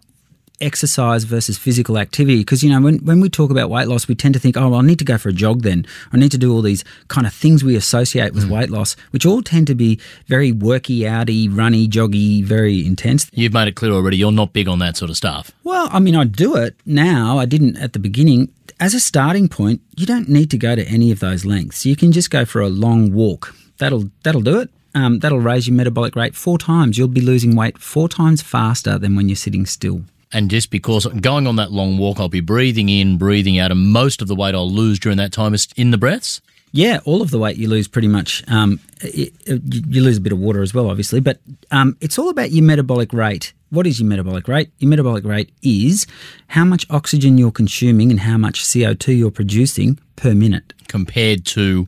exercise 0.61 1.23
versus 1.25 1.57
physical 1.57 1.97
activity 1.97 2.39
because 2.39 2.63
you 2.63 2.69
know 2.69 2.81
when, 2.81 2.97
when 2.99 3.19
we 3.19 3.29
talk 3.29 3.51
about 3.51 3.69
weight 3.69 3.87
loss 3.87 4.07
we 4.07 4.15
tend 4.15 4.33
to 4.33 4.39
think 4.39 4.55
oh 4.55 4.69
well, 4.69 4.79
i 4.79 4.81
need 4.81 4.97
to 4.99 5.05
go 5.05 5.17
for 5.17 5.29
a 5.29 5.33
jog 5.33 5.61
then 5.63 5.85
i 6.13 6.17
need 6.17 6.31
to 6.31 6.37
do 6.37 6.53
all 6.53 6.61
these 6.61 6.83
kind 7.09 7.27
of 7.27 7.33
things 7.33 7.63
we 7.63 7.75
associate 7.75 8.33
with 8.33 8.49
weight 8.49 8.69
loss 8.69 8.95
which 9.11 9.25
all 9.25 9.41
tend 9.41 9.67
to 9.67 9.75
be 9.75 9.99
very 10.27 10.51
worky 10.51 10.99
outy 10.99 11.47
runny 11.55 11.87
joggy 11.87 12.43
very 12.43 12.85
intense 12.85 13.29
You've 13.33 13.53
made 13.53 13.67
it 13.67 13.75
clear 13.75 13.91
already. 13.91 14.17
You're 14.17 14.31
not 14.31 14.53
big 14.53 14.67
on 14.67 14.79
that 14.79 14.95
sort 14.97 15.11
of 15.11 15.17
stuff. 15.17 15.51
well, 15.63 15.89
I 15.91 15.99
mean, 15.99 16.15
I 16.15 16.23
do 16.23 16.55
it 16.55 16.75
now. 16.85 17.37
I 17.37 17.45
didn't 17.45 17.77
at 17.77 17.93
the 17.93 17.99
beginning. 17.99 18.49
as 18.79 18.93
a 18.93 18.99
starting 18.99 19.47
point, 19.49 19.81
you 19.97 20.05
don't 20.05 20.29
need 20.29 20.49
to 20.51 20.57
go 20.57 20.75
to 20.75 20.85
any 20.87 21.11
of 21.11 21.19
those 21.19 21.43
lengths. 21.45 21.85
You 21.85 21.95
can 21.95 22.11
just 22.11 22.29
go 22.31 22.45
for 22.45 22.61
a 22.61 22.69
long 22.69 23.11
walk. 23.13 23.53
That'll 23.77 24.09
that'll 24.23 24.41
do 24.41 24.59
it. 24.59 24.69
Um, 24.93 25.19
that'll 25.19 25.39
raise 25.41 25.67
your 25.67 25.75
metabolic 25.75 26.15
rate 26.15 26.35
four 26.35 26.57
times. 26.57 26.97
You'll 26.97 27.09
be 27.09 27.21
losing 27.21 27.55
weight 27.55 27.77
four 27.77 28.07
times 28.07 28.41
faster 28.41 28.97
than 28.97 29.15
when 29.15 29.27
you're 29.27 29.35
sitting 29.35 29.65
still. 29.65 30.01
And 30.35 30.51
just 30.51 30.69
because 30.69 31.05
going 31.05 31.47
on 31.47 31.55
that 31.55 31.71
long 31.71 31.97
walk, 31.97 32.19
I'll 32.19 32.27
be 32.27 32.41
breathing 32.41 32.89
in, 32.89 33.17
breathing 33.17 33.57
out, 33.57 33.71
and 33.71 33.87
most 33.93 34.21
of 34.21 34.27
the 34.27 34.35
weight 34.35 34.53
I'll 34.53 34.69
lose 34.69 34.99
during 34.99 35.17
that 35.17 35.31
time 35.31 35.53
is 35.53 35.69
in 35.77 35.91
the 35.91 35.97
breaths. 35.97 36.41
Yeah, 36.73 36.99
all 37.05 37.21
of 37.21 37.31
the 37.31 37.39
weight 37.39 37.55
you 37.55 37.69
lose 37.69 37.87
pretty 37.87 38.09
much. 38.09 38.43
Um, 38.49 38.81
it, 39.01 39.31
it, 39.47 39.61
you 39.63 40.03
lose 40.03 40.17
a 40.17 40.21
bit 40.21 40.33
of 40.33 40.39
water 40.39 40.61
as 40.61 40.73
well, 40.73 40.89
obviously, 40.89 41.21
but 41.21 41.39
um, 41.71 41.95
it's 42.01 42.19
all 42.19 42.27
about 42.27 42.51
your 42.51 42.65
metabolic 42.65 43.13
rate. 43.13 43.53
What 43.69 43.87
is 43.87 44.01
your 44.01 44.09
metabolic 44.09 44.49
rate? 44.49 44.71
Your 44.79 44.89
metabolic 44.89 45.23
rate 45.23 45.53
is 45.61 46.05
how 46.47 46.65
much 46.65 46.85
oxygen 46.89 47.37
you're 47.37 47.49
consuming 47.49 48.11
and 48.11 48.19
how 48.19 48.37
much 48.37 48.61
CO2 48.61 49.17
you're 49.17 49.31
producing 49.31 49.99
per 50.17 50.35
minute. 50.35 50.73
compared 50.89 51.45
to 51.45 51.87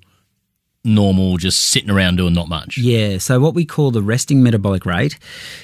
normal, 0.86 1.36
just 1.36 1.64
sitting 1.64 1.90
around 1.90 2.16
doing 2.16 2.34
not 2.34 2.48
much. 2.48 2.78
Yeah, 2.78 3.18
so 3.18 3.42
what 3.42 3.54
we 3.54 3.66
call 3.66 3.92
the 3.92 4.02
resting 4.02 4.42
metabolic 4.42 4.86
rate 4.86 5.20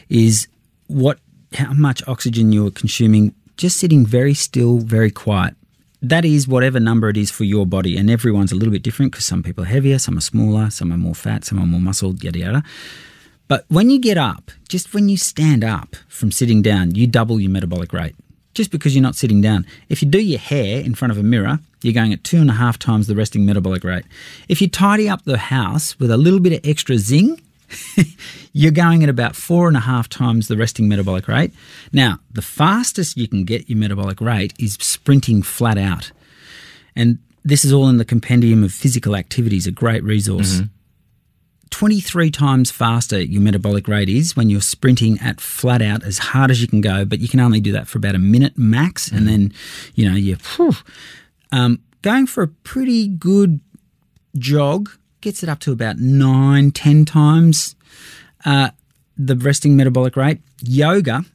is 0.09 0.49
what 0.87 1.19
how 1.55 1.73
much 1.73 2.01
oxygen 2.07 2.51
you're 2.51 2.71
consuming 2.71 3.33
just 3.57 3.77
sitting 3.77 4.05
very 4.05 4.33
still, 4.33 4.79
very 4.79 5.11
quiet. 5.11 5.55
That 6.01 6.25
is 6.25 6.47
whatever 6.47 6.79
number 6.79 7.09
it 7.09 7.17
is 7.17 7.31
for 7.31 7.45
your 7.45 7.65
body, 7.65 7.95
and 7.95 8.09
everyone's 8.09 8.51
a 8.51 8.55
little 8.55 8.73
bit 8.73 8.83
different 8.83 9.11
because 9.11 9.25
some 9.25 9.41
people 9.41 9.63
are 9.63 9.67
heavier, 9.67 9.99
some 9.99 10.17
are 10.17 10.21
smaller, 10.21 10.69
some 10.69 10.91
are 10.91 10.97
more 10.97 11.15
fat, 11.15 11.45
some 11.45 11.59
are 11.59 11.65
more 11.65 11.79
muscled, 11.79 12.23
yada 12.23 12.39
yada. 12.39 12.63
But 13.47 13.65
when 13.69 13.89
you 13.89 13.99
get 13.99 14.17
up, 14.17 14.51
just 14.67 14.93
when 14.93 15.07
you 15.07 15.17
stand 15.17 15.63
up 15.63 15.95
from 16.07 16.31
sitting 16.31 16.61
down, 16.61 16.95
you 16.95 17.07
double 17.07 17.39
your 17.39 17.51
metabolic 17.51 17.93
rate. 17.93 18.15
Just 18.53 18.69
because 18.69 18.95
you're 18.95 19.03
not 19.03 19.15
sitting 19.15 19.41
down. 19.41 19.65
If 19.89 20.01
you 20.01 20.09
do 20.09 20.19
your 20.19 20.39
hair 20.39 20.81
in 20.81 20.93
front 20.93 21.11
of 21.11 21.17
a 21.17 21.23
mirror, 21.23 21.59
you're 21.81 21.93
going 21.93 22.13
at 22.13 22.23
two 22.23 22.37
and 22.37 22.49
a 22.49 22.53
half 22.53 22.77
times 22.77 23.07
the 23.07 23.15
resting 23.15 23.45
metabolic 23.45 23.83
rate. 23.83 24.05
If 24.47 24.61
you 24.61 24.69
tidy 24.69 25.09
up 25.09 25.23
the 25.23 25.37
house 25.37 25.99
with 25.99 26.11
a 26.11 26.17
little 26.17 26.39
bit 26.39 26.53
of 26.53 26.69
extra 26.69 26.97
zing, 26.97 27.41
you're 28.53 28.71
going 28.71 29.03
at 29.03 29.09
about 29.09 29.35
four 29.35 29.67
and 29.67 29.77
a 29.77 29.81
half 29.81 30.09
times 30.09 30.47
the 30.47 30.57
resting 30.57 30.87
metabolic 30.87 31.27
rate. 31.27 31.53
Now, 31.91 32.19
the 32.31 32.41
fastest 32.41 33.17
you 33.17 33.27
can 33.27 33.45
get 33.45 33.69
your 33.69 33.77
metabolic 33.77 34.21
rate 34.21 34.53
is 34.59 34.73
sprinting 34.75 35.41
flat 35.41 35.77
out. 35.77 36.11
And 36.95 37.19
this 37.43 37.65
is 37.65 37.73
all 37.73 37.89
in 37.89 37.97
the 37.97 38.05
compendium 38.05 38.63
of 38.63 38.71
physical 38.71 39.15
activities, 39.15 39.67
a 39.67 39.71
great 39.71 40.03
resource. 40.03 40.61
23 41.73 42.29
times 42.29 42.69
faster 42.69 43.19
your 43.19 43.41
metabolic 43.41 43.87
rate 43.87 44.07
is 44.07 44.35
when 44.35 44.47
you're 44.47 44.61
sprinting 44.61 45.17
at 45.19 45.41
flat 45.41 45.81
out 45.81 46.03
as 46.03 46.19
hard 46.19 46.51
as 46.51 46.61
you 46.61 46.67
can 46.67 46.81
go, 46.81 47.03
but 47.03 47.19
you 47.19 47.27
can 47.27 47.39
only 47.39 47.59
do 47.59 47.71
that 47.71 47.87
for 47.87 47.97
about 47.97 48.13
a 48.13 48.19
minute 48.19 48.55
max. 48.55 49.11
And 49.11 49.27
then, 49.27 49.51
you 49.95 50.07
know, 50.07 50.15
you're 50.15 50.37
um, 51.51 51.81
going 52.03 52.27
for 52.27 52.43
a 52.43 52.47
pretty 52.47 53.07
good 53.07 53.59
jog 54.37 54.91
gets 55.23 55.41
it 55.41 55.49
up 55.49 55.59
to 55.61 55.71
about 55.71 55.97
nine, 55.97 56.71
ten 56.71 57.05
times 57.05 57.75
uh, 58.45 58.69
the 59.17 59.35
resting 59.35 59.75
metabolic 59.75 60.15
rate. 60.15 60.41
Yoga. 60.61 61.25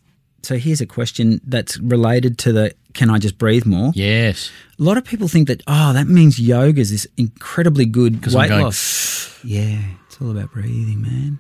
So 0.43 0.57
here's 0.57 0.81
a 0.81 0.87
question 0.87 1.41
that's 1.45 1.79
related 1.79 2.39
to 2.39 2.53
the 2.53 2.75
can 2.95 3.11
I 3.11 3.19
just 3.19 3.39
breathe 3.39 3.67
more? 3.67 3.93
Yes. 3.95 4.51
A 4.79 4.83
lot 4.83 4.97
of 4.97 5.05
people 5.05 5.29
think 5.29 5.49
that, 5.49 5.63
oh, 5.67 5.93
that 5.93 6.07
means 6.07 6.39
yoga 6.41 6.81
is 6.81 6.91
this 6.91 7.07
incredibly 7.17 7.87
good 7.87 8.25
weight 8.27 8.49
going, 8.49 8.63
loss. 8.63 9.25
Yeah, 9.45 9.81
it's 10.07 10.21
all 10.21 10.33
about 10.33 10.53
breathing, 10.53 11.01
man. 11.01 11.39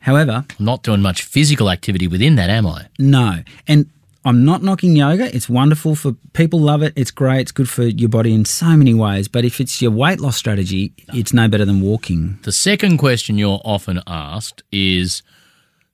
However, 0.00 0.46
I'm 0.58 0.64
not 0.64 0.82
doing 0.82 1.02
much 1.02 1.22
physical 1.22 1.68
activity 1.68 2.08
within 2.08 2.36
that, 2.36 2.48
am 2.48 2.66
I? 2.66 2.86
no. 2.98 3.42
And 3.66 3.90
I'm 4.28 4.44
not 4.44 4.62
knocking 4.62 4.94
yoga. 4.94 5.34
It's 5.34 5.48
wonderful 5.48 5.94
for 5.94 6.12
people 6.34 6.60
love 6.60 6.82
it. 6.82 6.92
It's 6.96 7.10
great. 7.10 7.40
It's 7.40 7.52
good 7.52 7.66
for 7.66 7.84
your 7.84 8.10
body 8.10 8.34
in 8.34 8.44
so 8.44 8.76
many 8.76 8.92
ways. 8.92 9.26
But 9.26 9.46
if 9.46 9.58
it's 9.58 9.80
your 9.80 9.90
weight 9.90 10.20
loss 10.20 10.36
strategy, 10.36 10.92
it's 11.14 11.32
no 11.32 11.48
better 11.48 11.64
than 11.64 11.80
walking. 11.80 12.38
The 12.42 12.52
second 12.52 12.98
question 12.98 13.38
you're 13.38 13.62
often 13.64 14.02
asked 14.06 14.62
is 14.70 15.22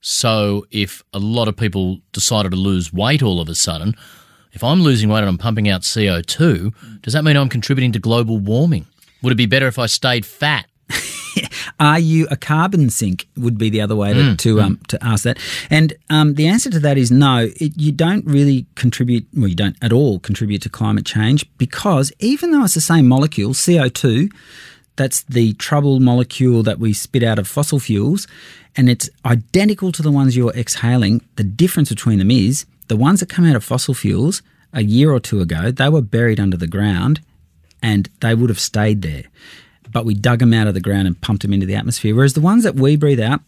so 0.01 0.65
if 0.69 1.01
a 1.13 1.19
lot 1.19 1.47
of 1.47 1.55
people 1.55 2.01
decided 2.11 2.51
to 2.51 2.57
lose 2.57 2.91
weight 2.91 3.23
all 3.23 3.39
of 3.39 3.47
a 3.47 3.55
sudden, 3.55 3.95
if 4.51 4.65
I'm 4.65 4.81
losing 4.81 5.07
weight 5.07 5.19
and 5.19 5.29
I'm 5.29 5.37
pumping 5.37 5.69
out 5.69 5.83
CO2, 5.83 7.01
does 7.03 7.13
that 7.13 7.23
mean 7.23 7.37
I'm 7.37 7.47
contributing 7.47 7.93
to 7.93 7.99
global 7.99 8.37
warming? 8.37 8.85
Would 9.23 9.31
it 9.31 9.37
be 9.37 9.45
better 9.45 9.67
if 9.67 9.79
I 9.79 9.85
stayed 9.85 10.25
fat? 10.25 10.65
Are 11.79 11.99
you 11.99 12.27
a 12.31 12.37
carbon 12.37 12.89
sink? 12.89 13.27
Would 13.37 13.57
be 13.57 13.69
the 13.69 13.81
other 13.81 13.95
way 13.95 14.13
to 14.13 14.35
to, 14.35 14.61
um, 14.61 14.79
to 14.87 15.03
ask 15.03 15.23
that. 15.23 15.37
And 15.69 15.93
um, 16.09 16.35
the 16.35 16.47
answer 16.47 16.69
to 16.69 16.79
that 16.79 16.97
is 16.97 17.11
no. 17.11 17.49
It, 17.55 17.73
you 17.77 17.91
don't 17.91 18.25
really 18.25 18.65
contribute. 18.75 19.27
Well, 19.33 19.47
you 19.47 19.55
don't 19.55 19.77
at 19.81 19.93
all 19.93 20.19
contribute 20.19 20.61
to 20.63 20.69
climate 20.69 21.05
change 21.05 21.45
because 21.57 22.11
even 22.19 22.51
though 22.51 22.63
it's 22.63 22.73
the 22.73 22.81
same 22.81 23.07
molecule, 23.07 23.53
CO 23.53 23.89
two, 23.89 24.29
that's 24.95 25.23
the 25.23 25.53
trouble 25.53 25.99
molecule 25.99 26.63
that 26.63 26.79
we 26.79 26.93
spit 26.93 27.23
out 27.23 27.39
of 27.39 27.47
fossil 27.47 27.79
fuels, 27.79 28.27
and 28.75 28.89
it's 28.89 29.09
identical 29.25 29.91
to 29.91 30.01
the 30.01 30.11
ones 30.11 30.35
you're 30.35 30.53
exhaling. 30.53 31.21
The 31.35 31.43
difference 31.43 31.89
between 31.89 32.19
them 32.19 32.31
is 32.31 32.65
the 32.87 32.95
ones 32.95 33.19
that 33.19 33.29
come 33.29 33.45
out 33.45 33.55
of 33.55 33.63
fossil 33.63 33.93
fuels 33.93 34.41
a 34.75 34.83
year 34.83 35.11
or 35.11 35.19
two 35.19 35.41
ago, 35.41 35.71
they 35.71 35.89
were 35.89 36.01
buried 36.01 36.39
under 36.39 36.57
the 36.57 36.67
ground 36.67 37.21
and 37.81 38.09
they 38.19 38.35
would 38.35 38.49
have 38.49 38.59
stayed 38.59 39.01
there. 39.01 39.23
But 39.95 40.03
we 40.03 40.13
dug 40.13 40.39
them 40.39 40.53
out 40.53 40.67
of 40.67 40.73
the 40.73 40.81
ground 40.81 41.07
and 41.07 41.21
pumped 41.21 41.43
them 41.43 41.53
into 41.53 41.65
the 41.65 41.75
atmosphere. 41.75 42.13
Whereas 42.13 42.33
the 42.33 42.41
ones 42.41 42.65
that 42.65 42.75
we 42.75 42.97
breathe 42.97 43.21
out, 43.21 43.39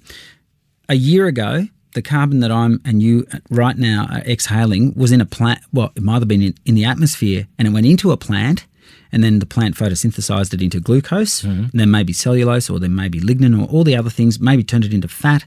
a 0.88 0.96
year 0.96 1.28
ago, 1.28 1.68
the 1.94 2.02
carbon 2.02 2.40
that 2.40 2.54
I'm 2.54 2.80
and 2.86 3.04
you 3.04 3.28
right 3.50 3.78
now 3.78 4.08
are 4.10 4.20
exhaling 4.20 4.94
was 4.96 5.12
in 5.12 5.20
a 5.20 5.26
plant. 5.26 5.60
Well, 5.74 5.92
it 5.98 6.04
might 6.04 6.20
have 6.20 6.28
been 6.30 6.42
in, 6.42 6.56
in 6.66 6.76
the 6.76 6.86
atmosphere 6.86 7.48
and 7.60 7.68
it 7.68 7.72
went 7.72 7.86
into 7.86 8.14
a 8.14 8.18
plant, 8.18 8.66
and 9.12 9.22
then 9.26 9.40
the 9.40 9.46
plant 9.46 9.76
photosynthesized 9.76 10.54
it 10.54 10.62
into 10.62 10.80
glucose, 10.80 11.42
mm-hmm. 11.42 11.64
and 11.64 11.72
then 11.74 11.92
maybe 11.92 12.14
cellulose, 12.14 12.70
or 12.70 12.80
then 12.80 12.96
maybe 12.96 13.20
lignin, 13.20 13.62
or 13.62 13.68
all 13.70 13.84
the 13.84 13.98
other 13.98 14.10
things, 14.10 14.40
maybe 14.40 14.64
turned 14.64 14.86
it 14.86 14.94
into 14.94 15.10
fat. 15.10 15.44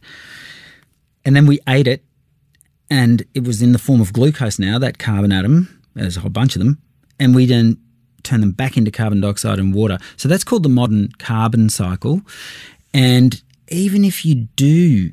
And 1.24 1.34
then 1.34 1.46
we 1.46 1.60
ate 1.66 1.86
it, 1.86 2.04
and 2.90 3.24
it 3.32 3.44
was 3.44 3.62
in 3.62 3.72
the 3.72 3.78
form 3.78 4.02
of 4.02 4.12
glucose 4.12 4.58
now, 4.58 4.78
that 4.78 4.98
carbon 4.98 5.32
atom, 5.32 5.80
there's 5.94 6.18
a 6.18 6.20
whole 6.20 6.28
bunch 6.28 6.56
of 6.56 6.60
them, 6.60 6.76
and 7.18 7.34
we 7.34 7.46
then 7.46 7.78
turn 8.22 8.40
them 8.40 8.52
back 8.52 8.76
into 8.76 8.90
carbon 8.90 9.20
dioxide 9.20 9.58
and 9.58 9.74
water. 9.74 9.98
So 10.16 10.28
that's 10.28 10.44
called 10.44 10.62
the 10.62 10.68
modern 10.68 11.12
carbon 11.18 11.68
cycle. 11.68 12.22
And 12.92 13.40
even 13.68 14.04
if 14.04 14.24
you 14.24 14.34
do 14.56 15.12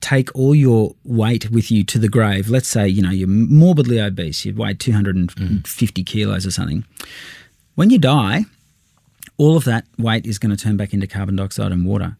take 0.00 0.34
all 0.34 0.54
your 0.54 0.94
weight 1.04 1.50
with 1.50 1.70
you 1.70 1.82
to 1.84 1.98
the 1.98 2.08
grave, 2.08 2.50
let's 2.50 2.68
say, 2.68 2.86
you 2.86 3.02
know, 3.02 3.10
you're 3.10 3.28
morbidly 3.28 4.00
obese, 4.00 4.44
you 4.44 4.54
weigh 4.54 4.74
250 4.74 6.02
mm. 6.02 6.06
kilos 6.06 6.46
or 6.46 6.50
something, 6.50 6.84
when 7.74 7.90
you 7.90 7.98
die, 7.98 8.44
all 9.38 9.56
of 9.56 9.64
that 9.64 9.86
weight 9.98 10.26
is 10.26 10.38
going 10.38 10.54
to 10.54 10.62
turn 10.62 10.76
back 10.76 10.92
into 10.92 11.06
carbon 11.06 11.36
dioxide 11.36 11.72
and 11.72 11.86
water. 11.86 12.16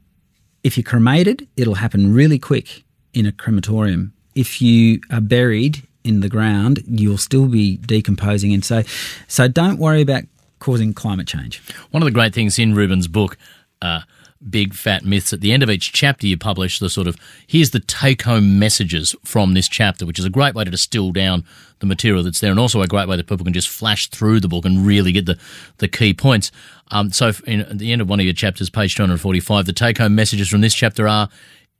If 0.62 0.76
you're 0.76 0.84
cremated, 0.84 1.46
it'll 1.56 1.74
happen 1.74 2.12
really 2.12 2.38
quick 2.38 2.84
in 3.12 3.26
a 3.26 3.32
crematorium. 3.32 4.14
If 4.34 4.62
you 4.62 5.00
are 5.10 5.20
buried 5.20 5.86
in 6.04 6.20
the 6.20 6.28
ground, 6.28 6.82
you'll 6.86 7.18
still 7.18 7.46
be 7.46 7.78
decomposing. 7.78 8.52
And 8.52 8.64
so, 8.64 8.82
so 9.26 9.48
don't 9.48 9.78
worry 9.78 10.02
about 10.02 10.24
causing 10.58 10.92
climate 10.92 11.26
change. 11.26 11.62
One 11.90 12.02
of 12.02 12.06
the 12.06 12.12
great 12.12 12.34
things 12.34 12.58
in 12.58 12.74
Ruben's 12.74 13.08
book, 13.08 13.36
uh, 13.82 14.00
Big 14.48 14.74
Fat 14.74 15.04
Myths, 15.04 15.32
at 15.32 15.40
the 15.40 15.52
end 15.52 15.62
of 15.62 15.70
each 15.70 15.92
chapter, 15.92 16.26
you 16.26 16.36
publish 16.36 16.78
the 16.78 16.90
sort 16.90 17.06
of 17.06 17.16
here's 17.46 17.70
the 17.70 17.80
take 17.80 18.22
home 18.22 18.58
messages 18.58 19.14
from 19.24 19.54
this 19.54 19.68
chapter, 19.68 20.04
which 20.04 20.18
is 20.18 20.24
a 20.26 20.30
great 20.30 20.54
way 20.54 20.64
to 20.64 20.70
distill 20.70 21.12
down 21.12 21.44
the 21.78 21.86
material 21.86 22.22
that's 22.22 22.40
there, 22.40 22.50
and 22.50 22.60
also 22.60 22.82
a 22.82 22.86
great 22.86 23.08
way 23.08 23.16
that 23.16 23.26
people 23.26 23.44
can 23.44 23.54
just 23.54 23.68
flash 23.68 24.08
through 24.08 24.40
the 24.40 24.48
book 24.48 24.66
and 24.66 24.86
really 24.86 25.12
get 25.12 25.24
the, 25.24 25.38
the 25.78 25.88
key 25.88 26.12
points. 26.12 26.52
Um, 26.90 27.10
so, 27.10 27.32
in, 27.46 27.60
at 27.60 27.78
the 27.78 27.90
end 27.90 28.02
of 28.02 28.08
one 28.08 28.20
of 28.20 28.26
your 28.26 28.34
chapters, 28.34 28.68
page 28.68 28.94
245, 28.94 29.64
the 29.64 29.72
take 29.72 29.96
home 29.96 30.14
messages 30.14 30.48
from 30.48 30.60
this 30.60 30.74
chapter 30.74 31.08
are 31.08 31.30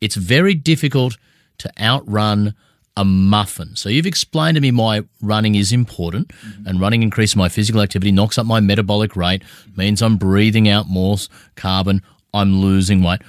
it's 0.00 0.16
very 0.16 0.54
difficult 0.54 1.18
to 1.58 1.70
outrun 1.80 2.54
a 2.96 3.04
muffin. 3.04 3.74
So 3.74 3.88
you've 3.88 4.06
explained 4.06 4.54
to 4.54 4.60
me 4.60 4.70
why 4.70 5.02
running 5.20 5.54
is 5.54 5.72
important 5.72 6.32
and 6.64 6.80
running 6.80 7.02
increases 7.02 7.36
my 7.36 7.48
physical 7.48 7.80
activity, 7.80 8.12
knocks 8.12 8.38
up 8.38 8.46
my 8.46 8.60
metabolic 8.60 9.16
rate, 9.16 9.42
means 9.76 10.00
I'm 10.00 10.16
breathing 10.16 10.68
out 10.68 10.88
more 10.88 11.16
carbon, 11.56 12.02
I'm 12.32 12.60
losing 12.60 13.02
weight. 13.02 13.22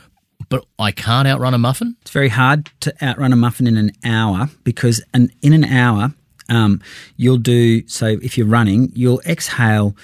But 0.49 0.65
I 0.77 0.91
can't 0.91 1.27
outrun 1.27 1.53
a 1.53 1.57
muffin? 1.57 1.95
It's 2.01 2.11
very 2.11 2.29
hard 2.29 2.69
to 2.81 2.93
outrun 3.03 3.33
a 3.33 3.35
muffin 3.35 3.65
in 3.65 3.77
an 3.77 3.91
hour 4.03 4.49
because 4.63 5.03
an, 5.13 5.31
in 5.41 5.53
an 5.53 5.63
hour, 5.63 6.13
um, 6.49 6.81
you'll 7.17 7.37
do 7.37 7.87
so 7.87 8.17
if 8.21 8.37
you're 8.37 8.45
running, 8.45 8.91
you'll 8.93 9.21
exhale, 9.21 9.95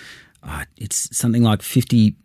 uh, 0.42 0.66
it's 0.78 1.16
something 1.16 1.44
like 1.44 1.62
50 1.62 2.16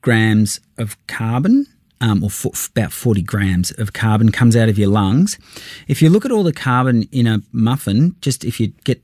grams 0.00 0.60
of 0.78 0.96
carbon. 1.06 1.66
Um, 1.98 2.22
or 2.22 2.28
fo- 2.28 2.52
about 2.72 2.92
40 2.92 3.22
grams 3.22 3.70
of 3.78 3.94
carbon 3.94 4.30
comes 4.30 4.54
out 4.54 4.68
of 4.68 4.78
your 4.78 4.88
lungs. 4.88 5.38
If 5.88 6.02
you 6.02 6.10
look 6.10 6.26
at 6.26 6.30
all 6.30 6.42
the 6.42 6.52
carbon 6.52 7.08
in 7.10 7.26
a 7.26 7.40
muffin, 7.52 8.16
just 8.20 8.44
if 8.44 8.60
you 8.60 8.68
get 8.84 9.02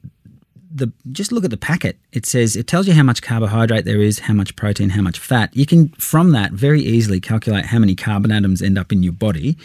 the 0.74 0.92
just 1.12 1.32
look 1.32 1.44
at 1.44 1.50
the 1.50 1.56
packet. 1.56 1.98
It 2.12 2.26
says 2.26 2.56
it 2.56 2.66
tells 2.66 2.86
you 2.86 2.94
how 2.94 3.02
much 3.02 3.22
carbohydrate 3.22 3.84
there 3.84 4.00
is, 4.00 4.20
how 4.20 4.34
much 4.34 4.56
protein, 4.56 4.90
how 4.90 5.02
much 5.02 5.18
fat. 5.18 5.54
You 5.54 5.66
can 5.66 5.88
from 5.90 6.32
that 6.32 6.52
very 6.52 6.80
easily 6.80 7.20
calculate 7.20 7.66
how 7.66 7.78
many 7.78 7.94
carbon 7.94 8.32
atoms 8.32 8.62
end 8.62 8.78
up 8.78 8.92
in 8.92 9.02
your 9.02 9.12
body, 9.12 9.56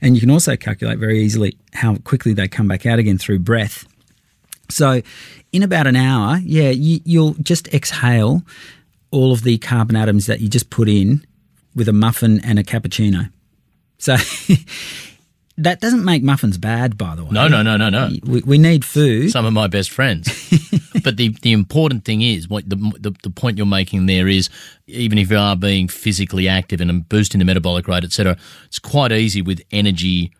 and 0.00 0.14
you 0.14 0.20
can 0.20 0.30
also 0.30 0.56
calculate 0.56 0.98
very 0.98 1.20
easily 1.20 1.56
how 1.74 1.96
quickly 1.96 2.32
they 2.32 2.48
come 2.48 2.68
back 2.68 2.86
out 2.86 2.98
again 2.98 3.18
through 3.18 3.40
breath. 3.40 3.86
So, 4.68 5.02
in 5.52 5.62
about 5.62 5.86
an 5.86 5.96
hour, 5.96 6.38
yeah, 6.42 6.70
you, 6.70 7.00
you'll 7.04 7.34
just 7.34 7.72
exhale 7.72 8.42
all 9.12 9.32
of 9.32 9.44
the 9.44 9.58
carbon 9.58 9.94
atoms 9.94 10.26
that 10.26 10.40
you 10.40 10.48
just 10.48 10.70
put 10.70 10.88
in 10.88 11.24
with 11.76 11.88
a 11.88 11.92
muffin 11.92 12.40
and 12.42 12.58
a 12.58 12.64
cappuccino. 12.64 13.30
So, 13.98 14.16
that 15.58 15.80
doesn't 15.80 16.04
make 16.04 16.22
muffins 16.22 16.58
bad, 16.58 16.98
by 16.98 17.14
the 17.14 17.24
way. 17.24 17.30
No, 17.30 17.46
no, 17.46 17.62
no, 17.62 17.76
no, 17.76 17.88
no. 17.88 18.10
We, 18.24 18.40
we 18.42 18.58
need 18.58 18.84
food. 18.84 19.30
Some 19.30 19.46
of 19.46 19.52
my 19.52 19.68
best 19.68 19.90
friends. 19.90 20.26
but 21.04 21.16
the, 21.16 21.28
the 21.42 21.52
important 21.52 22.04
thing 22.04 22.22
is, 22.22 22.48
what 22.48 22.68
the, 22.68 22.76
the, 22.98 23.12
the 23.22 23.30
point 23.30 23.56
you're 23.56 23.66
making 23.66 24.06
there 24.06 24.26
is, 24.26 24.50
even 24.86 25.18
if 25.18 25.30
you 25.30 25.38
are 25.38 25.54
being 25.54 25.86
physically 25.86 26.48
active 26.48 26.80
and 26.80 27.08
boosting 27.08 27.38
the 27.38 27.44
metabolic 27.44 27.86
rate, 27.86 28.04
etc., 28.04 28.36
it's 28.64 28.78
quite 28.78 29.12
easy 29.12 29.40
with 29.42 29.62
energy 29.70 30.32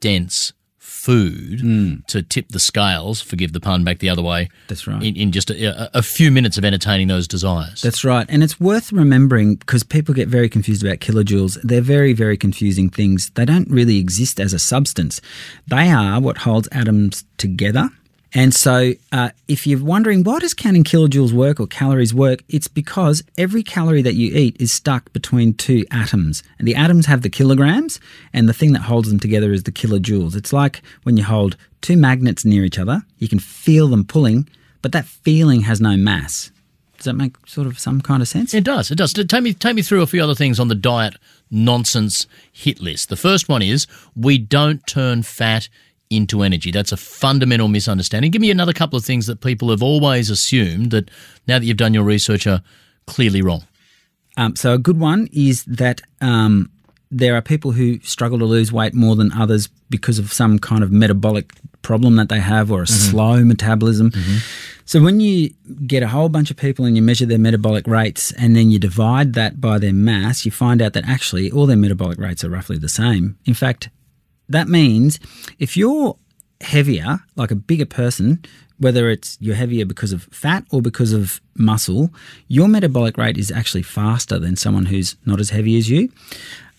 dense 0.00 0.52
food 0.88 1.60
Hmm. 1.60 1.94
to 2.06 2.22
tip 2.22 2.48
the 2.48 2.58
scales, 2.58 3.20
forgive 3.20 3.52
the 3.52 3.60
pun, 3.60 3.84
back 3.84 3.98
the 3.98 4.08
other 4.08 4.22
way. 4.22 4.48
That's 4.68 4.86
right. 4.86 5.02
In, 5.02 5.16
in 5.16 5.32
just 5.32 5.50
a, 5.50 5.96
a 5.96 6.02
few 6.02 6.30
minutes 6.30 6.56
of 6.58 6.64
entertaining 6.64 7.08
those 7.08 7.28
desires. 7.28 7.82
That's 7.82 8.04
right. 8.04 8.26
And 8.28 8.42
it's 8.42 8.58
worth 8.58 8.92
remembering 8.92 9.56
because 9.56 9.82
people 9.82 10.14
get 10.14 10.28
very 10.28 10.48
confused 10.48 10.82
about 10.84 10.98
kilojoules. 10.98 11.58
They're 11.62 11.80
very, 11.80 12.12
very 12.12 12.36
confusing 12.36 12.88
things. 12.88 13.30
They 13.30 13.44
don't 13.44 13.70
really 13.70 13.98
exist 13.98 14.40
as 14.40 14.52
a 14.52 14.58
substance, 14.58 15.20
they 15.66 15.90
are 15.90 16.20
what 16.20 16.38
holds 16.38 16.68
atoms 16.72 17.24
together. 17.36 17.90
And 18.34 18.54
so, 18.54 18.92
uh, 19.10 19.30
if 19.46 19.66
you're 19.66 19.82
wondering 19.82 20.22
why 20.22 20.38
does 20.38 20.52
counting 20.52 20.84
kilojoules 20.84 21.32
work 21.32 21.58
or 21.58 21.66
calories 21.66 22.12
work, 22.12 22.42
it's 22.48 22.68
because 22.68 23.22
every 23.38 23.62
calorie 23.62 24.02
that 24.02 24.14
you 24.14 24.34
eat 24.36 24.60
is 24.60 24.70
stuck 24.70 25.10
between 25.14 25.54
two 25.54 25.84
atoms, 25.90 26.42
and 26.58 26.68
the 26.68 26.74
atoms 26.74 27.06
have 27.06 27.22
the 27.22 27.30
kilograms, 27.30 28.00
and 28.34 28.48
the 28.48 28.52
thing 28.52 28.72
that 28.74 28.82
holds 28.82 29.08
them 29.08 29.18
together 29.18 29.52
is 29.52 29.62
the 29.62 29.72
kilojoules. 29.72 30.36
It's 30.36 30.52
like 30.52 30.82
when 31.04 31.16
you 31.16 31.24
hold 31.24 31.56
two 31.80 31.96
magnets 31.96 32.44
near 32.44 32.64
each 32.64 32.78
other, 32.78 33.02
you 33.18 33.28
can 33.28 33.38
feel 33.38 33.88
them 33.88 34.04
pulling, 34.04 34.46
but 34.82 34.92
that 34.92 35.06
feeling 35.06 35.62
has 35.62 35.80
no 35.80 35.96
mass. 35.96 36.50
Does 36.98 37.04
that 37.04 37.14
make 37.14 37.34
sort 37.46 37.68
of 37.68 37.78
some 37.78 38.00
kind 38.00 38.20
of 38.20 38.28
sense? 38.28 38.52
It 38.52 38.64
does. 38.64 38.90
It 38.90 38.96
does. 38.96 39.12
Take 39.12 39.42
me, 39.42 39.54
take 39.54 39.76
me 39.76 39.82
through 39.82 40.02
a 40.02 40.06
few 40.06 40.22
other 40.22 40.34
things 40.34 40.58
on 40.58 40.66
the 40.66 40.74
diet 40.74 41.14
nonsense 41.48 42.26
hit 42.52 42.80
list. 42.80 43.08
The 43.08 43.16
first 43.16 43.48
one 43.48 43.62
is 43.62 43.86
we 44.16 44.36
don't 44.36 44.84
turn 44.86 45.22
fat 45.22 45.68
into 46.10 46.42
energy. 46.42 46.70
That's 46.70 46.92
a 46.92 46.96
fundamental 46.96 47.68
misunderstanding. 47.68 48.30
Give 48.30 48.42
me 48.42 48.50
another 48.50 48.72
couple 48.72 48.96
of 48.96 49.04
things 49.04 49.26
that 49.26 49.40
people 49.40 49.70
have 49.70 49.82
always 49.82 50.30
assumed 50.30 50.90
that 50.90 51.10
now 51.46 51.58
that 51.58 51.64
you've 51.64 51.76
done 51.76 51.94
your 51.94 52.04
research 52.04 52.46
are 52.46 52.62
clearly 53.06 53.42
wrong. 53.42 53.66
Um, 54.36 54.56
so 54.56 54.74
a 54.74 54.78
good 54.78 55.00
one 55.00 55.28
is 55.32 55.64
that 55.64 56.00
um, 56.20 56.70
there 57.10 57.34
are 57.34 57.42
people 57.42 57.72
who 57.72 57.98
struggle 58.00 58.38
to 58.38 58.44
lose 58.44 58.72
weight 58.72 58.94
more 58.94 59.16
than 59.16 59.32
others 59.32 59.68
because 59.90 60.18
of 60.18 60.32
some 60.32 60.58
kind 60.58 60.82
of 60.84 60.92
metabolic 60.92 61.52
problem 61.82 62.16
that 62.16 62.28
they 62.28 62.40
have 62.40 62.70
or 62.70 62.82
a 62.82 62.86
slow 62.86 63.44
metabolism. 63.44 64.12
So 64.84 65.02
when 65.02 65.20
you 65.20 65.50
get 65.86 66.02
a 66.02 66.08
whole 66.08 66.28
bunch 66.28 66.50
of 66.50 66.56
people 66.56 66.84
and 66.84 66.96
you 66.96 67.02
measure 67.02 67.26
their 67.26 67.38
metabolic 67.38 67.86
rates 67.86 68.32
and 68.32 68.56
then 68.56 68.70
you 68.70 68.78
divide 68.78 69.34
that 69.34 69.60
by 69.60 69.78
their 69.78 69.92
mass, 69.92 70.44
you 70.44 70.50
find 70.50 70.80
out 70.80 70.92
that 70.94 71.08
actually 71.08 71.50
all 71.50 71.66
their 71.66 71.76
metabolic 71.76 72.18
rates 72.18 72.44
are 72.44 72.50
roughly 72.50 72.78
the 72.78 72.88
same. 72.88 73.38
In 73.44 73.54
fact, 73.54 73.90
that 74.48 74.68
means 74.68 75.18
if 75.58 75.76
you're 75.76 76.16
heavier, 76.60 77.20
like 77.36 77.50
a 77.50 77.56
bigger 77.56 77.86
person, 77.86 78.44
whether 78.78 79.10
it's 79.10 79.36
you're 79.40 79.54
heavier 79.54 79.84
because 79.84 80.12
of 80.12 80.24
fat 80.24 80.64
or 80.70 80.80
because 80.80 81.12
of 81.12 81.40
muscle, 81.56 82.10
your 82.46 82.68
metabolic 82.68 83.16
rate 83.16 83.36
is 83.36 83.50
actually 83.50 83.82
faster 83.82 84.38
than 84.38 84.56
someone 84.56 84.86
who's 84.86 85.16
not 85.26 85.40
as 85.40 85.50
heavy 85.50 85.76
as 85.76 85.90
you. 85.90 86.10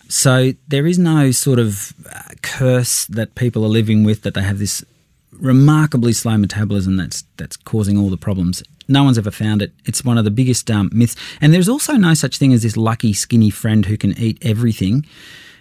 So 0.08 0.52
there 0.66 0.86
is 0.86 0.98
no 0.98 1.30
sort 1.30 1.58
of 1.58 1.92
uh, 2.12 2.22
curse 2.42 3.04
that 3.06 3.34
people 3.36 3.64
are 3.64 3.68
living 3.68 4.02
with 4.02 4.22
that 4.22 4.34
they 4.34 4.42
have 4.42 4.58
this 4.58 4.84
remarkably 5.32 6.12
slow 6.12 6.36
metabolism 6.36 6.96
that's 6.96 7.24
that's 7.36 7.56
causing 7.56 7.96
all 7.96 8.10
the 8.10 8.16
problems. 8.16 8.62
No 8.88 9.04
one's 9.04 9.18
ever 9.18 9.30
found 9.30 9.62
it. 9.62 9.72
It's 9.84 10.04
one 10.04 10.18
of 10.18 10.24
the 10.24 10.30
biggest 10.32 10.68
um, 10.70 10.90
myths. 10.92 11.14
And 11.40 11.54
there's 11.54 11.68
also 11.68 11.92
no 11.92 12.14
such 12.14 12.38
thing 12.38 12.52
as 12.52 12.62
this 12.62 12.76
lucky 12.76 13.12
skinny 13.12 13.50
friend 13.50 13.86
who 13.86 13.96
can 13.96 14.18
eat 14.18 14.38
everything, 14.42 15.06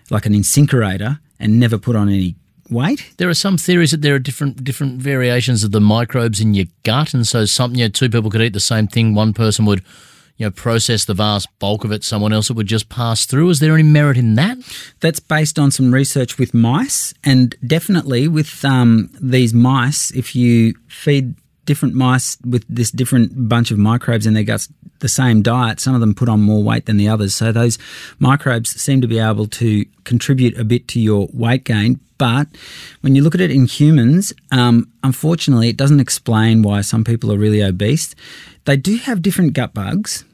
like 0.10 0.26
an 0.26 0.34
incinerator, 0.34 1.20
and 1.40 1.60
never 1.60 1.78
put 1.78 1.96
on 1.96 2.10
any 2.10 2.36
weight. 2.70 3.14
There 3.18 3.30
are 3.30 3.34
some 3.34 3.58
theories 3.58 3.92
that 3.92 4.02
there 4.02 4.16
are 4.16 4.20
different 4.20 4.64
different 4.64 5.02
variations 5.02 5.64
of 5.64 5.72
the 5.72 5.82
microbes 5.82 6.40
in 6.40 6.54
your 6.54 6.68
gut, 6.84 7.14
and 7.14 7.28
so 7.28 7.46
some 7.46 7.76
you 7.76 7.86
know, 7.86 7.90
two 7.90 8.10
people 8.10 8.30
could 8.30 8.42
eat 8.42 8.54
the 8.54 8.60
same 8.60 8.88
thing. 8.88 9.16
One 9.16 9.34
person 9.34 9.66
would 9.66 9.84
you 10.38 10.46
know 10.46 10.52
process 10.52 11.06
the 11.06 11.14
vast 11.14 11.48
bulk 11.60 11.84
of 11.84 11.92
it. 11.92 12.04
Someone 12.04 12.34
else 12.34 12.50
it 12.50 12.56
would 12.56 12.68
just 12.68 12.90
pass 12.90 13.26
through. 13.26 13.50
Is 13.50 13.60
there 13.60 13.74
any 13.74 13.84
merit 13.84 14.18
in 14.18 14.36
that? 14.36 14.58
That's 15.00 15.20
based 15.20 15.60
on 15.60 15.72
some 15.72 15.94
research 15.94 16.38
with 16.38 16.54
mice, 16.54 17.14
and 17.24 17.56
definitely 17.66 18.28
with 18.28 18.64
um, 18.64 19.10
these 19.22 19.54
mice, 19.54 20.12
if 20.12 20.36
you 20.36 20.74
feed 20.88 21.36
different 21.66 21.94
mice 21.94 22.36
with 22.44 22.66
this 22.68 22.90
different 22.90 23.48
bunch 23.48 23.70
of 23.70 23.78
microbes 23.78 24.26
in 24.26 24.34
their 24.34 24.44
guts 24.44 24.70
the 25.00 25.08
same 25.08 25.42
diet, 25.42 25.80
some 25.80 25.96
of 25.96 26.02
them 26.02 26.14
put 26.14 26.30
on 26.30 26.42
more 26.42 26.64
weight 26.64 26.86
than 26.86 26.98
the 26.98 27.08
others. 27.08 27.36
So 27.36 27.52
those 27.52 27.78
microbes 28.20 28.80
seem 28.82 29.02
to 29.02 29.08
be 29.08 29.20
able 29.20 29.48
to 29.48 29.86
contribute 30.04 30.58
a 30.58 30.64
bit 30.64 30.88
to 30.90 31.00
your 31.00 31.28
weight 31.34 31.64
gain. 31.64 32.00
But 32.18 32.48
when 33.02 33.16
you 33.16 33.24
look 33.24 33.36
at 33.36 33.42
it 33.42 33.52
in 33.52 33.66
humans, 33.66 34.34
um, 34.52 34.92
unfortunately, 35.04 35.70
it 35.70 35.78
doesn't 35.78 36.02
explain 36.02 36.64
why 36.64 36.82
some 36.82 37.04
people 37.04 37.32
are 37.32 37.38
really 37.38 37.64
obese. 37.64 38.14
They 38.66 38.76
do 38.76 38.98
have 38.98 39.22
different 39.22 39.54
gut 39.54 39.74
bugs 39.74 40.26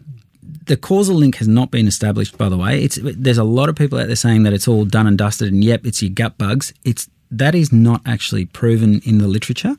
the 0.66 0.78
causal 0.78 1.16
link 1.16 1.36
has 1.36 1.48
not 1.48 1.72
been 1.72 1.88
established, 1.88 2.38
by 2.38 2.50
the 2.50 2.58
way. 2.58 2.84
It's 2.84 2.98
there's 3.02 3.38
a 3.38 3.44
lot 3.44 3.70
of 3.70 3.76
people 3.76 4.00
out 4.00 4.08
there 4.08 4.16
saying 4.16 4.44
that 4.44 4.54
it's 4.54 4.68
all 4.68 4.86
done 4.86 5.08
and 5.08 5.18
dusted, 5.18 5.52
and 5.52 5.64
yep, 5.64 5.86
it's 5.86 6.02
your 6.02 6.12
gut 6.12 6.38
bugs. 6.38 6.74
It's 6.84 7.10
that 7.32 7.56
is 7.56 7.72
not 7.72 8.02
actually 8.06 8.46
proven 8.46 9.02
in 9.06 9.18
the 9.18 9.28
literature. 9.28 9.76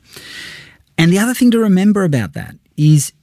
And 0.97 1.11
the 1.11 1.19
other 1.19 1.33
thing 1.33 1.51
to 1.51 1.59
remember 1.59 2.03
about 2.03 2.33
that 2.33 2.55
is 2.75 3.13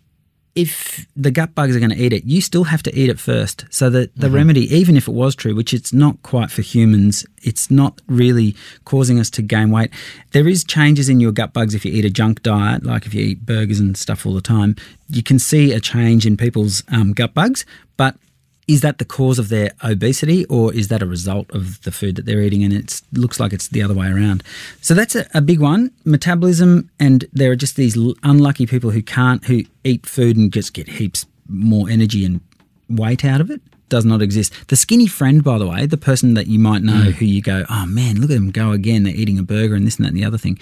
if 0.55 1.07
the 1.17 1.33
gut 1.33 1.55
bugs 1.55 1.75
are 1.75 1.81
going 1.81 1.91
to 1.91 2.01
eat 2.01 2.13
it, 2.13 2.25
you 2.25 2.41
still 2.41 2.65
have 2.65 2.83
to 2.85 2.99
eat 2.99 3.11
it 3.11 3.19
first. 3.19 3.65
So 3.71 3.91
that 3.91 4.15
the 4.15 4.31
remedy, 4.31 4.73
even 4.75 4.97
if 4.97 5.09
it 5.09 5.13
was 5.13 5.35
true, 5.35 5.55
which 5.55 5.75
it's 5.75 5.93
not 5.93 6.23
quite 6.23 6.51
for 6.51 6.63
humans, 6.63 7.27
it's 7.43 7.71
not 7.71 8.01
really 8.07 8.55
causing 8.85 9.19
us 9.19 9.31
to 9.31 9.43
gain 9.43 9.71
weight. 9.71 9.91
There 10.31 10.47
is 10.47 10.63
changes 10.63 11.09
in 11.09 11.19
your 11.19 11.33
gut 11.33 11.53
bugs 11.53 11.75
if 11.75 11.85
you 11.85 11.93
eat 11.93 12.05
a 12.05 12.11
junk 12.11 12.43
diet, 12.43 12.85
like 12.85 13.05
if 13.05 13.15
you 13.15 13.25
eat 13.25 13.45
burgers 13.45 13.81
and 13.81 13.97
stuff 13.97 14.25
all 14.25 14.35
the 14.35 14.41
time. 14.41 14.77
You 15.09 15.23
can 15.23 15.39
see 15.39 15.73
a 15.73 15.81
change 15.81 16.25
in 16.25 16.37
people's 16.37 16.85
um, 16.89 17.13
gut 17.13 17.35
bugs, 17.35 17.67
but 17.97 18.17
is 18.67 18.81
that 18.81 18.99
the 18.99 19.05
cause 19.05 19.39
of 19.39 19.49
their 19.49 19.73
obesity 19.83 20.45
or 20.47 20.73
is 20.73 20.89
that 20.89 21.03
a 21.03 21.07
result 21.07 21.51
of 21.51 21.83
the 21.83 21.93
food 21.93 22.17
that 22.17 22.27
they're 22.27 22.41
eating 22.41 22.65
and 22.65 22.73
it 22.73 23.03
looks 23.13 23.39
like 23.39 23.53
it's 23.53 23.69
the 23.69 23.83
other 23.83 23.95
way 23.95 24.09
around? 24.09 24.43
So 24.81 24.95
that's 24.95 25.15
a, 25.15 25.27
a 25.35 25.41
big 25.41 25.61
one. 25.61 25.91
Metabolism 26.05 26.91
and 26.99 27.25
there 27.33 27.51
are 27.51 27.57
just 27.57 27.77
these 27.77 27.97
unlucky 28.23 28.67
people 28.67 28.91
who 28.91 29.03
can't 29.03 29.45
who 29.45 29.63
eat 29.85 30.07
food 30.07 30.37
and 30.37 30.53
just 30.53 30.73
get 30.73 30.89
heaps 30.89 31.27
more 31.49 31.89
energy 31.91 32.25
and 32.25 32.41
weight 32.89 33.25
out 33.25 33.41
of 33.41 33.51
it 33.51 33.61
does 33.95 34.05
not 34.13 34.21
exist. 34.29 34.49
The 34.73 34.77
skinny 34.85 35.07
friend 35.19 35.39
by 35.51 35.57
the 35.63 35.69
way 35.73 35.81
the 35.87 36.03
person 36.11 36.35
that 36.39 36.47
you 36.53 36.59
might 36.69 36.83
know 36.91 37.05
who 37.19 37.25
you 37.35 37.41
go 37.53 37.59
oh 37.75 37.87
man 37.87 38.13
look 38.21 38.31
at 38.31 38.35
them 38.41 38.51
go 38.51 38.73
again. 38.81 39.01
They're 39.05 39.21
eating 39.23 39.39
a 39.39 39.43
burger 39.55 39.75
and 39.79 39.87
this 39.87 39.97
and 39.97 40.05
that 40.05 40.13
and 40.13 40.19
the 40.23 40.25
other 40.31 40.39
thing. 40.45 40.59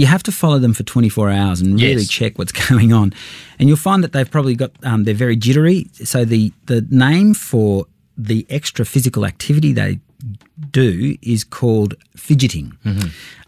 You 0.00 0.06
have 0.14 0.22
to 0.28 0.32
follow 0.32 0.58
them 0.64 0.74
for 0.74 0.84
24 0.84 1.30
hours 1.30 1.60
and 1.62 1.70
really 1.80 2.02
Yes. 2.02 2.08
check 2.08 2.38
what's 2.38 2.52
going 2.68 2.92
on. 2.92 3.12
And 3.58 3.68
you'll 3.68 3.84
find 3.90 4.02
that 4.04 4.12
they've 4.12 4.30
probably 4.36 4.54
got 4.54 4.70
um, 4.90 5.04
they're 5.04 5.22
very 5.26 5.36
jittery. 5.36 5.88
So 5.94 6.24
the 6.24 6.52
the 6.66 6.86
name 6.90 7.34
for 7.34 7.86
the 8.30 8.46
extra 8.58 8.84
physical 8.84 9.24
activity 9.32 9.72
they 9.72 9.98
do 10.70 11.16
is 11.22 11.42
called 11.44 11.94
fidgeting. 12.16 12.66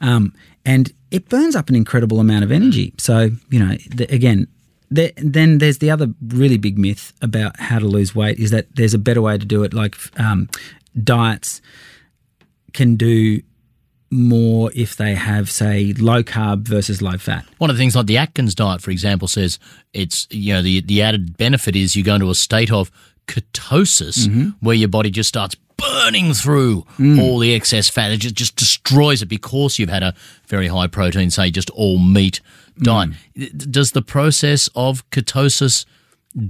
Um, 0.00 0.32
and 0.64 0.92
it 1.10 1.28
burns 1.28 1.54
up 1.54 1.68
an 1.68 1.76
incredible 1.76 2.18
amount 2.18 2.42
of 2.44 2.50
energy. 2.50 2.92
So 2.98 3.30
you 3.50 3.58
know 3.64 3.76
the, 3.98 4.04
again 4.12 4.48
there, 4.94 5.12
then 5.16 5.58
there's 5.58 5.78
the 5.78 5.90
other 5.90 6.08
really 6.28 6.58
big 6.58 6.78
myth 6.78 7.12
about 7.20 7.58
how 7.58 7.78
to 7.78 7.86
lose 7.86 8.14
weight 8.14 8.38
is 8.38 8.50
that 8.50 8.74
there's 8.76 8.94
a 8.94 8.98
better 8.98 9.22
way 9.22 9.38
to 9.38 9.44
do 9.44 9.62
it. 9.62 9.74
Like 9.74 9.96
um, 10.18 10.48
diets 11.02 11.60
can 12.72 12.96
do 12.96 13.40
more 14.10 14.70
if 14.74 14.96
they 14.96 15.14
have 15.14 15.50
say 15.50 15.92
low 15.98 16.22
carb 16.22 16.68
versus 16.68 17.02
low 17.02 17.18
fat. 17.18 17.44
One 17.58 17.70
of 17.70 17.76
the 17.76 17.80
things 17.82 17.96
like 17.96 18.06
the 18.06 18.16
Atkins 18.16 18.54
diet, 18.54 18.80
for 18.80 18.90
example, 18.90 19.26
says 19.28 19.58
it's 19.92 20.28
you 20.30 20.54
know 20.54 20.62
the 20.62 20.80
the 20.82 21.02
added 21.02 21.36
benefit 21.36 21.74
is 21.74 21.96
you 21.96 22.04
go 22.04 22.14
into 22.14 22.30
a 22.30 22.34
state 22.34 22.70
of 22.70 22.90
ketosis 23.26 24.28
where 24.60 24.76
your 24.76 24.88
body 24.88 25.10
just 25.10 25.28
starts 25.28 25.56
burning 25.76 26.32
through 26.34 26.84
all 27.18 27.38
the 27.38 27.54
excess 27.54 27.88
fat. 27.88 28.12
It 28.12 28.18
just, 28.18 28.34
just 28.34 28.56
destroys 28.56 29.22
it 29.22 29.26
because 29.26 29.78
you've 29.78 29.88
had 29.88 30.02
a 30.02 30.14
very 30.46 30.68
high 30.68 30.86
protein, 30.86 31.30
say 31.30 31.50
just 31.50 31.70
all 31.70 31.98
meat 31.98 32.40
diet. 32.78 33.10
Does 33.56 33.92
the 33.92 34.02
process 34.02 34.68
of 34.74 35.08
ketosis 35.10 35.84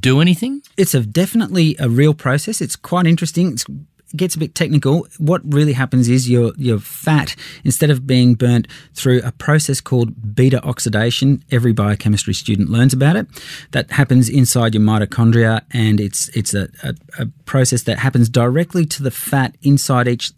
do 0.01 0.21
anything? 0.21 0.63
it's 0.77 0.95
a 0.95 1.01
definitely 1.01 1.77
a 1.79 1.89
real 1.89 2.15
process. 2.15 2.61
It's 2.61 2.77
quite 2.77 3.07
interesting. 3.07 3.53
It's, 3.53 3.65
it 3.69 4.17
gets 4.17 4.35
a 4.35 4.39
bit 4.39 4.55
technical. 4.55 5.07
What 5.19 5.43
really 5.45 5.73
happens 5.73 6.09
is 6.09 6.29
your 6.29 6.53
your 6.57 6.79
fat, 6.79 7.35
instead 7.65 7.91
of 7.91 8.07
being 8.07 8.35
burnt 8.35 8.69
through 8.95 9.21
a 9.25 9.33
process 9.33 9.81
called 9.81 10.35
beta 10.35 10.63
oxidation, 10.65 11.45
every 11.51 11.73
biochemistry 11.73 12.35
student 12.35 12.71
learns 12.71 12.93
about 12.93 13.17
it. 13.17 13.27
That 13.73 13.91
happens 13.91 14.29
inside 14.29 14.75
your 14.75 14.83
mitochondria, 14.83 15.63
and 15.71 16.01
it's 16.01 16.29
it's 16.31 16.55
a, 16.55 16.69
a, 16.83 16.95
a 17.19 17.27
process 17.45 17.83
that 17.83 17.99
happens 17.99 18.29
directly 18.29 18.87
to 18.87 19.03
the 19.03 19.11
fat 19.11 19.57
inside 19.63 20.09
each 20.09 20.33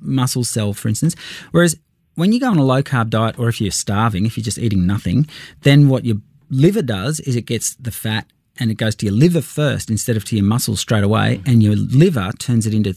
muscle 0.00 0.44
cell, 0.44 0.72
for 0.72 0.88
instance. 0.88 1.14
Whereas 1.52 1.76
when 2.14 2.32
you 2.32 2.40
go 2.40 2.50
on 2.50 2.58
a 2.58 2.64
low 2.64 2.82
carb 2.82 3.10
diet, 3.10 3.38
or 3.38 3.48
if 3.48 3.60
you're 3.60 3.70
starving, 3.70 4.26
if 4.26 4.36
you're 4.36 4.44
just 4.44 4.58
eating 4.58 4.86
nothing, 4.86 5.26
then 5.62 5.88
what 5.88 6.04
your 6.04 6.16
liver 6.50 6.82
does 6.82 7.20
is 7.20 7.36
it 7.36 7.46
gets 7.46 7.74
the 7.76 7.90
fat 7.90 8.26
and 8.58 8.70
it 8.70 8.74
goes 8.74 8.94
to 8.96 9.06
your 9.06 9.14
liver 9.14 9.40
first 9.40 9.88
instead 9.90 10.16
of 10.16 10.24
to 10.26 10.36
your 10.36 10.44
muscles 10.44 10.80
straight 10.80 11.04
away, 11.04 11.40
and 11.46 11.62
your 11.62 11.76
liver 11.76 12.30
turns 12.38 12.66
it 12.66 12.74
into 12.74 12.94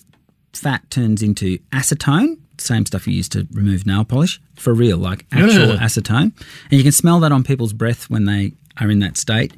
fat, 0.54 0.90
turns 0.90 1.22
into 1.24 1.58
acetone. 1.72 2.38
Same 2.60 2.86
stuff 2.86 3.08
you 3.08 3.14
use 3.14 3.30
to 3.30 3.48
remove 3.52 3.86
nail 3.86 4.04
polish 4.04 4.42
for 4.56 4.74
real, 4.74 4.98
like 4.98 5.26
actual 5.32 5.70
Yeah. 5.70 5.78
acetone, 5.78 6.32
and 6.70 6.74
you 6.74 6.84
can 6.84 6.92
smell 6.92 7.20
that 7.22 7.32
on 7.32 7.44
people's 7.44 7.74
breath 7.74 8.10
when 8.10 8.26
they 8.26 8.54
are 8.80 8.90
in 8.92 9.00
that 9.00 9.18
state. 9.18 9.54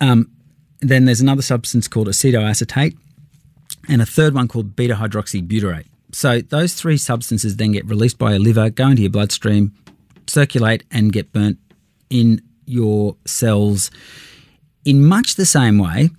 Um, 0.00 0.28
then 0.80 1.04
there's 1.04 1.20
another 1.20 1.42
substance 1.42 1.86
called 1.88 2.08
acetoacetate, 2.08 2.96
and 3.88 4.00
a 4.02 4.06
third 4.06 4.34
one 4.34 4.48
called 4.48 4.74
beta 4.74 4.94
hydroxybutyrate. 4.94 5.84
So 6.12 6.40
those 6.40 6.74
three 6.74 6.98
substances 6.98 7.56
then 7.56 7.72
get 7.72 7.86
released 7.86 8.18
by 8.18 8.32
your 8.32 8.40
liver, 8.40 8.70
go 8.70 8.88
into 8.88 9.02
your 9.02 9.10
bloodstream, 9.10 9.72
circulate, 10.26 10.84
and 10.90 11.12
get 11.12 11.32
burnt 11.32 11.58
in 12.10 12.42
your 12.66 13.16
cells 13.24 13.90
in 14.84 15.04
much 15.04 15.36
the 15.36 15.46
same 15.46 15.78
way. 15.78 16.10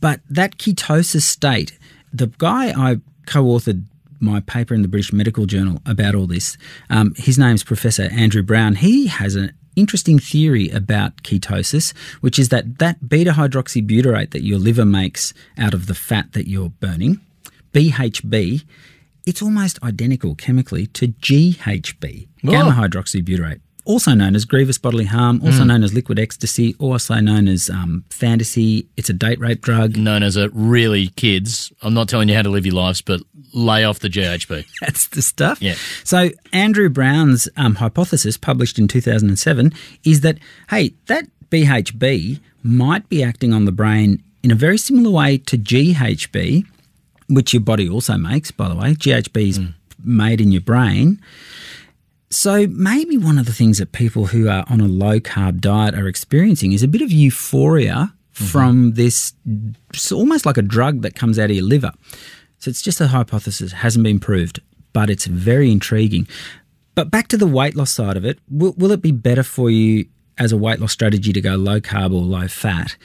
But 0.00 0.20
that 0.28 0.58
ketosis 0.58 1.22
state, 1.22 1.78
the 2.12 2.26
guy 2.26 2.72
I 2.76 2.96
co 3.26 3.44
authored 3.44 3.84
my 4.20 4.40
paper 4.40 4.74
in 4.74 4.82
the 4.82 4.88
British 4.88 5.12
Medical 5.12 5.46
Journal 5.46 5.80
about 5.86 6.14
all 6.14 6.26
this, 6.26 6.56
um, 6.88 7.14
his 7.16 7.38
name's 7.38 7.62
Professor 7.62 8.08
Andrew 8.12 8.42
Brown. 8.42 8.76
He 8.76 9.06
has 9.06 9.34
an 9.34 9.52
interesting 9.76 10.18
theory 10.18 10.70
about 10.70 11.16
ketosis, 11.18 11.96
which 12.20 12.38
is 12.38 12.48
that 12.50 12.78
that 12.78 13.08
beta 13.08 13.32
hydroxybutyrate 13.32 14.30
that 14.30 14.42
your 14.42 14.58
liver 14.58 14.84
makes 14.84 15.34
out 15.58 15.74
of 15.74 15.86
the 15.86 15.94
fat 15.94 16.32
that 16.32 16.48
you're 16.48 16.70
burning, 16.70 17.20
BHB, 17.72 18.64
it's 19.26 19.42
almost 19.42 19.82
identical 19.82 20.34
chemically 20.34 20.86
to 20.88 21.08
GHB, 21.08 22.28
gamma 22.42 22.70
hydroxybutyrate, 22.72 23.60
also 23.84 24.14
known 24.14 24.34
as 24.34 24.44
grievous 24.44 24.78
bodily 24.78 25.04
harm, 25.04 25.40
also 25.44 25.64
known 25.64 25.82
as 25.82 25.92
liquid 25.92 26.18
ecstasy, 26.18 26.74
also 26.78 27.16
known 27.20 27.48
as 27.48 27.68
um, 27.68 28.04
fantasy. 28.10 28.88
It's 28.96 29.10
a 29.10 29.12
date 29.12 29.38
rape 29.40 29.60
drug. 29.60 29.96
Known 29.96 30.22
as 30.22 30.36
a 30.36 30.48
really 30.50 31.08
kids. 31.08 31.72
I'm 31.82 31.94
not 31.94 32.08
telling 32.08 32.28
you 32.28 32.34
how 32.34 32.42
to 32.42 32.48
live 32.48 32.66
your 32.66 32.74
lives, 32.74 33.02
but 33.02 33.20
lay 33.52 33.84
off 33.84 33.98
the 33.98 34.08
GHB. 34.08 34.66
That's 34.80 35.08
the 35.08 35.22
stuff. 35.22 35.60
Yeah. 35.60 35.74
So 36.02 36.30
Andrew 36.52 36.88
Brown's 36.88 37.48
um, 37.56 37.76
hypothesis, 37.76 38.36
published 38.36 38.78
in 38.78 38.88
2007, 38.88 39.72
is 40.04 40.22
that 40.22 40.38
hey, 40.70 40.94
that 41.06 41.26
BHB 41.50 42.40
might 42.62 43.08
be 43.08 43.22
acting 43.22 43.52
on 43.52 43.66
the 43.66 43.72
brain 43.72 44.22
in 44.42 44.50
a 44.50 44.54
very 44.54 44.78
similar 44.78 45.10
way 45.10 45.38
to 45.38 45.56
GHB, 45.56 46.66
which 47.34 47.52
your 47.52 47.60
body 47.60 47.88
also 47.88 48.16
makes, 48.16 48.50
by 48.50 48.68
the 48.68 48.74
way. 48.74 48.94
GHB 48.94 49.48
is 49.48 49.58
mm. 49.58 49.74
made 50.02 50.40
in 50.40 50.52
your 50.52 50.60
brain. 50.60 51.20
So 52.30 52.66
maybe 52.66 53.16
one 53.16 53.38
of 53.38 53.46
the 53.46 53.52
things 53.52 53.78
that 53.78 53.92
people 53.92 54.26
who 54.26 54.48
are 54.48 54.64
on 54.68 54.80
a 54.80 54.88
low 54.88 55.20
carb 55.20 55.60
diet 55.60 55.94
are 55.94 56.08
experiencing 56.08 56.72
is 56.72 56.82
a 56.82 56.88
bit 56.88 57.00
of 57.00 57.12
euphoria 57.12 58.12
mm-hmm. 58.34 58.44
from 58.44 58.94
this. 58.94 59.34
It's 59.90 60.10
almost 60.10 60.44
like 60.44 60.56
a 60.56 60.62
drug 60.62 61.02
that 61.02 61.14
comes 61.14 61.38
out 61.38 61.50
of 61.50 61.56
your 61.56 61.64
liver. 61.64 61.92
So 62.58 62.70
it's 62.70 62.82
just 62.82 63.00
a 63.00 63.08
hypothesis, 63.08 63.72
hasn't 63.72 64.02
been 64.02 64.18
proved, 64.18 64.60
but 64.92 65.10
it's 65.10 65.26
very 65.26 65.70
intriguing. 65.70 66.26
But 66.94 67.10
back 67.10 67.28
to 67.28 67.36
the 67.36 67.46
weight 67.46 67.76
loss 67.76 67.92
side 67.92 68.16
of 68.16 68.24
it, 68.24 68.38
will, 68.50 68.72
will 68.72 68.90
it 68.92 69.02
be 69.02 69.12
better 69.12 69.42
for 69.42 69.70
you 69.70 70.06
as 70.38 70.52
a 70.52 70.56
weight 70.56 70.80
loss 70.80 70.92
strategy 70.92 71.32
to 71.32 71.40
go 71.40 71.56
low 71.56 71.80
carb 71.80 72.12
or 72.12 72.22
low 72.22 72.48
fat? 72.48 72.96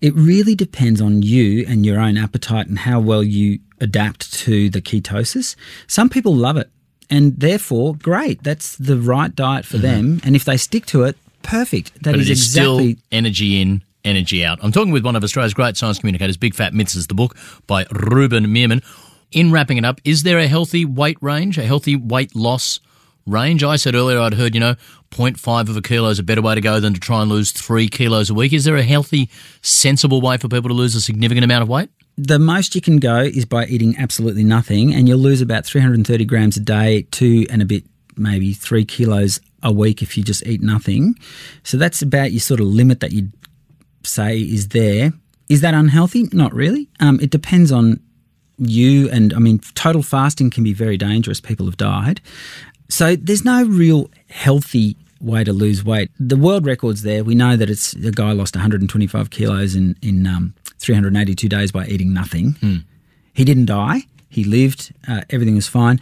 It 0.00 0.14
really 0.14 0.54
depends 0.54 1.00
on 1.00 1.22
you 1.22 1.64
and 1.68 1.86
your 1.86 2.00
own 2.00 2.16
appetite 2.16 2.66
and 2.66 2.78
how 2.80 3.00
well 3.00 3.22
you 3.22 3.58
adapt 3.80 4.32
to 4.32 4.70
the 4.70 4.80
ketosis. 4.80 5.56
Some 5.86 6.08
people 6.08 6.34
love 6.34 6.56
it, 6.56 6.70
and 7.10 7.38
therefore, 7.38 7.94
great, 7.94 8.42
that's 8.42 8.76
the 8.76 8.98
right 8.98 9.34
diet 9.34 9.64
for 9.64 9.76
mm-hmm. 9.76 9.86
them. 9.86 10.20
And 10.24 10.34
if 10.34 10.44
they 10.44 10.56
stick 10.56 10.86
to 10.86 11.02
it, 11.04 11.16
perfect. 11.42 12.02
That 12.02 12.14
is 12.16 12.30
is 12.30 12.30
exactly 12.30 12.94
still 12.94 13.04
energy 13.12 13.60
in, 13.60 13.82
energy 14.04 14.44
out. 14.44 14.58
I'm 14.62 14.72
talking 14.72 14.92
with 14.92 15.04
one 15.04 15.16
of 15.16 15.22
Australia's 15.22 15.54
great 15.54 15.76
science 15.76 15.98
communicators, 15.98 16.36
Big 16.36 16.54
Fat 16.54 16.74
Myths 16.74 16.94
is 16.94 17.06
the 17.08 17.14
book 17.14 17.36
by 17.66 17.86
Ruben 17.90 18.46
Meerman. 18.46 18.82
In 19.30 19.50
wrapping 19.50 19.78
it 19.78 19.84
up, 19.84 20.00
is 20.04 20.24
there 20.24 20.38
a 20.38 20.46
healthy 20.46 20.84
weight 20.84 21.16
range, 21.22 21.56
a 21.56 21.62
healthy 21.62 21.96
weight 21.96 22.36
loss 22.36 22.80
range? 23.26 23.62
I 23.62 23.76
said 23.76 23.94
earlier 23.94 24.18
I'd 24.18 24.34
heard, 24.34 24.54
you 24.54 24.60
know, 24.60 24.74
0.5 25.10 25.68
of 25.68 25.76
a 25.76 25.82
kilo 25.82 26.08
is 26.08 26.18
a 26.18 26.22
better 26.22 26.42
way 26.42 26.54
to 26.54 26.60
go 26.60 26.80
than 26.80 26.94
to 26.94 27.00
try 27.00 27.22
and 27.22 27.30
lose 27.30 27.52
three 27.52 27.88
kilos 27.88 28.30
a 28.30 28.34
week. 28.34 28.52
Is 28.52 28.64
there 28.64 28.76
a 28.76 28.82
healthy, 28.82 29.28
sensible 29.60 30.20
way 30.20 30.36
for 30.36 30.48
people 30.48 30.68
to 30.68 30.74
lose 30.74 30.94
a 30.94 31.00
significant 31.00 31.44
amount 31.44 31.62
of 31.62 31.68
weight? 31.68 31.90
the 32.16 32.38
most 32.38 32.74
you 32.74 32.80
can 32.80 32.98
go 32.98 33.18
is 33.18 33.44
by 33.44 33.66
eating 33.66 33.96
absolutely 33.98 34.44
nothing, 34.44 34.94
and 34.94 35.08
you'll 35.08 35.18
lose 35.18 35.40
about 35.40 35.64
330 35.64 36.24
grams 36.24 36.56
a 36.56 36.60
day, 36.60 37.02
two 37.10 37.46
and 37.50 37.62
a 37.62 37.64
bit, 37.64 37.84
maybe 38.16 38.52
three 38.52 38.84
kilos 38.84 39.40
a 39.62 39.72
week 39.72 40.02
if 40.02 40.16
you 40.16 40.22
just 40.22 40.46
eat 40.46 40.60
nothing. 40.60 41.14
So 41.62 41.76
that's 41.76 42.02
about 42.02 42.32
your 42.32 42.40
sort 42.40 42.60
of 42.60 42.66
limit 42.66 43.00
that 43.00 43.12
you'd 43.12 43.32
say 44.04 44.38
is 44.38 44.68
there. 44.68 45.12
Is 45.48 45.60
that 45.62 45.74
unhealthy? 45.74 46.28
Not 46.32 46.54
really. 46.54 46.88
Um, 47.00 47.18
it 47.20 47.30
depends 47.30 47.72
on 47.72 48.00
you, 48.58 49.08
and 49.10 49.32
I 49.32 49.38
mean, 49.38 49.60
total 49.74 50.02
fasting 50.02 50.50
can 50.50 50.64
be 50.64 50.72
very 50.72 50.96
dangerous. 50.96 51.40
People 51.40 51.66
have 51.66 51.76
died. 51.76 52.20
So 52.92 53.16
there's 53.16 53.42
no 53.42 53.64
real 53.64 54.10
healthy 54.28 54.98
way 55.18 55.44
to 55.44 55.52
lose 55.54 55.82
weight. 55.82 56.10
The 56.20 56.36
world 56.36 56.66
record's 56.66 57.00
there. 57.00 57.24
We 57.24 57.34
know 57.34 57.56
that 57.56 57.70
it's 57.70 57.94
a 57.94 58.10
guy 58.10 58.32
lost 58.32 58.54
125 58.54 59.30
kilos 59.30 59.74
in 59.74 59.96
in 60.02 60.26
um, 60.26 60.54
382 60.78 61.48
days 61.48 61.72
by 61.72 61.86
eating 61.86 62.12
nothing. 62.12 62.54
He 63.32 63.46
didn't 63.46 63.64
die. 63.64 64.02
He 64.28 64.44
lived. 64.44 64.92
Uh, 65.08 65.22
everything 65.30 65.54
was 65.54 65.66
fine. 65.66 66.00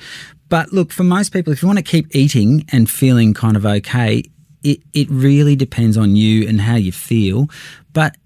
But 0.48 0.72
look, 0.72 0.90
for 0.90 1.04
most 1.04 1.32
people, 1.32 1.52
if 1.52 1.62
you 1.62 1.68
want 1.68 1.78
to 1.78 1.84
keep 1.84 2.12
eating 2.12 2.64
and 2.72 2.90
feeling 2.90 3.34
kind 3.34 3.56
of 3.56 3.64
okay, 3.64 4.24
it 4.64 4.80
it 4.92 5.08
really 5.10 5.54
depends 5.54 5.96
on 5.96 6.16
you 6.16 6.48
and 6.48 6.60
how 6.60 6.74
you 6.74 6.90
feel. 6.90 7.48
But 7.92 8.16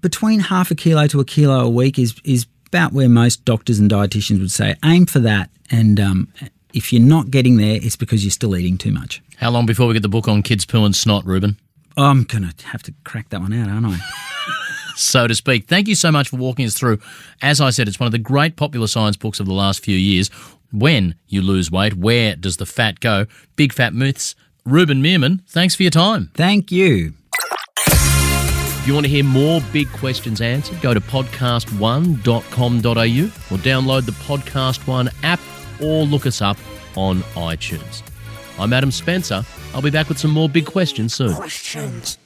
between 0.00 0.40
half 0.40 0.72
a 0.72 0.74
kilo 0.74 1.06
to 1.06 1.20
a 1.20 1.24
kilo 1.24 1.60
a 1.60 1.68
week 1.68 1.96
is 1.96 2.16
is 2.24 2.46
about 2.66 2.92
where 2.92 3.08
most 3.08 3.44
doctors 3.44 3.78
and 3.78 3.88
dietitians 3.88 4.40
would 4.40 4.50
say 4.50 4.74
aim 4.84 5.06
for 5.06 5.20
that. 5.20 5.50
And 5.70 6.00
um, 6.00 6.32
if 6.74 6.92
you're 6.92 7.02
not 7.02 7.30
getting 7.30 7.56
there, 7.56 7.78
it's 7.82 7.96
because 7.96 8.24
you're 8.24 8.30
still 8.30 8.56
eating 8.56 8.78
too 8.78 8.92
much. 8.92 9.22
How 9.36 9.50
long 9.50 9.66
before 9.66 9.86
we 9.86 9.94
get 9.94 10.02
the 10.02 10.08
book 10.08 10.28
on 10.28 10.42
kids 10.42 10.66
poo 10.66 10.84
and 10.84 10.94
snot, 10.94 11.24
Ruben? 11.24 11.58
I'm 11.96 12.24
gonna 12.24 12.52
have 12.64 12.82
to 12.84 12.94
crack 13.04 13.30
that 13.30 13.40
one 13.40 13.52
out, 13.52 13.68
aren't 13.68 13.86
I? 13.86 13.98
so 14.96 15.26
to 15.26 15.34
speak. 15.34 15.66
Thank 15.66 15.88
you 15.88 15.94
so 15.94 16.12
much 16.12 16.28
for 16.28 16.36
walking 16.36 16.66
us 16.66 16.74
through. 16.74 16.98
As 17.42 17.60
I 17.60 17.70
said, 17.70 17.88
it's 17.88 17.98
one 17.98 18.06
of 18.06 18.12
the 18.12 18.18
great 18.18 18.56
popular 18.56 18.86
science 18.86 19.16
books 19.16 19.40
of 19.40 19.46
the 19.46 19.54
last 19.54 19.84
few 19.84 19.96
years. 19.96 20.28
When 20.70 21.14
you 21.28 21.40
lose 21.40 21.70
weight, 21.70 21.94
where 21.94 22.36
does 22.36 22.58
the 22.58 22.66
fat 22.66 23.00
go? 23.00 23.26
Big 23.56 23.72
Fat 23.72 23.94
Myths. 23.94 24.34
Ruben 24.64 25.02
Meerman, 25.02 25.40
thanks 25.46 25.74
for 25.74 25.82
your 25.82 25.90
time. 25.90 26.30
Thank 26.34 26.70
you. 26.70 27.14
If 27.86 28.86
you 28.86 28.92
want 28.94 29.06
to 29.06 29.10
hear 29.10 29.24
more 29.24 29.60
big 29.72 29.88
questions 29.92 30.40
answered, 30.40 30.80
go 30.82 30.92
to 30.94 31.00
podcastone.com.au 31.00 32.24
or 32.84 33.58
download 33.58 34.06
the 34.06 34.12
PodcastOne 34.12 35.14
app 35.22 35.40
or 35.80 36.04
look 36.04 36.26
us 36.26 36.42
up 36.42 36.56
on 36.96 37.20
iTunes. 37.34 38.02
I'm 38.58 38.72
Adam 38.72 38.90
Spencer. 38.90 39.44
I'll 39.74 39.82
be 39.82 39.90
back 39.90 40.08
with 40.08 40.18
some 40.18 40.30
more 40.30 40.48
big 40.48 40.66
questions 40.66 41.14
soon. 41.14 41.34
Questions. 41.34 42.18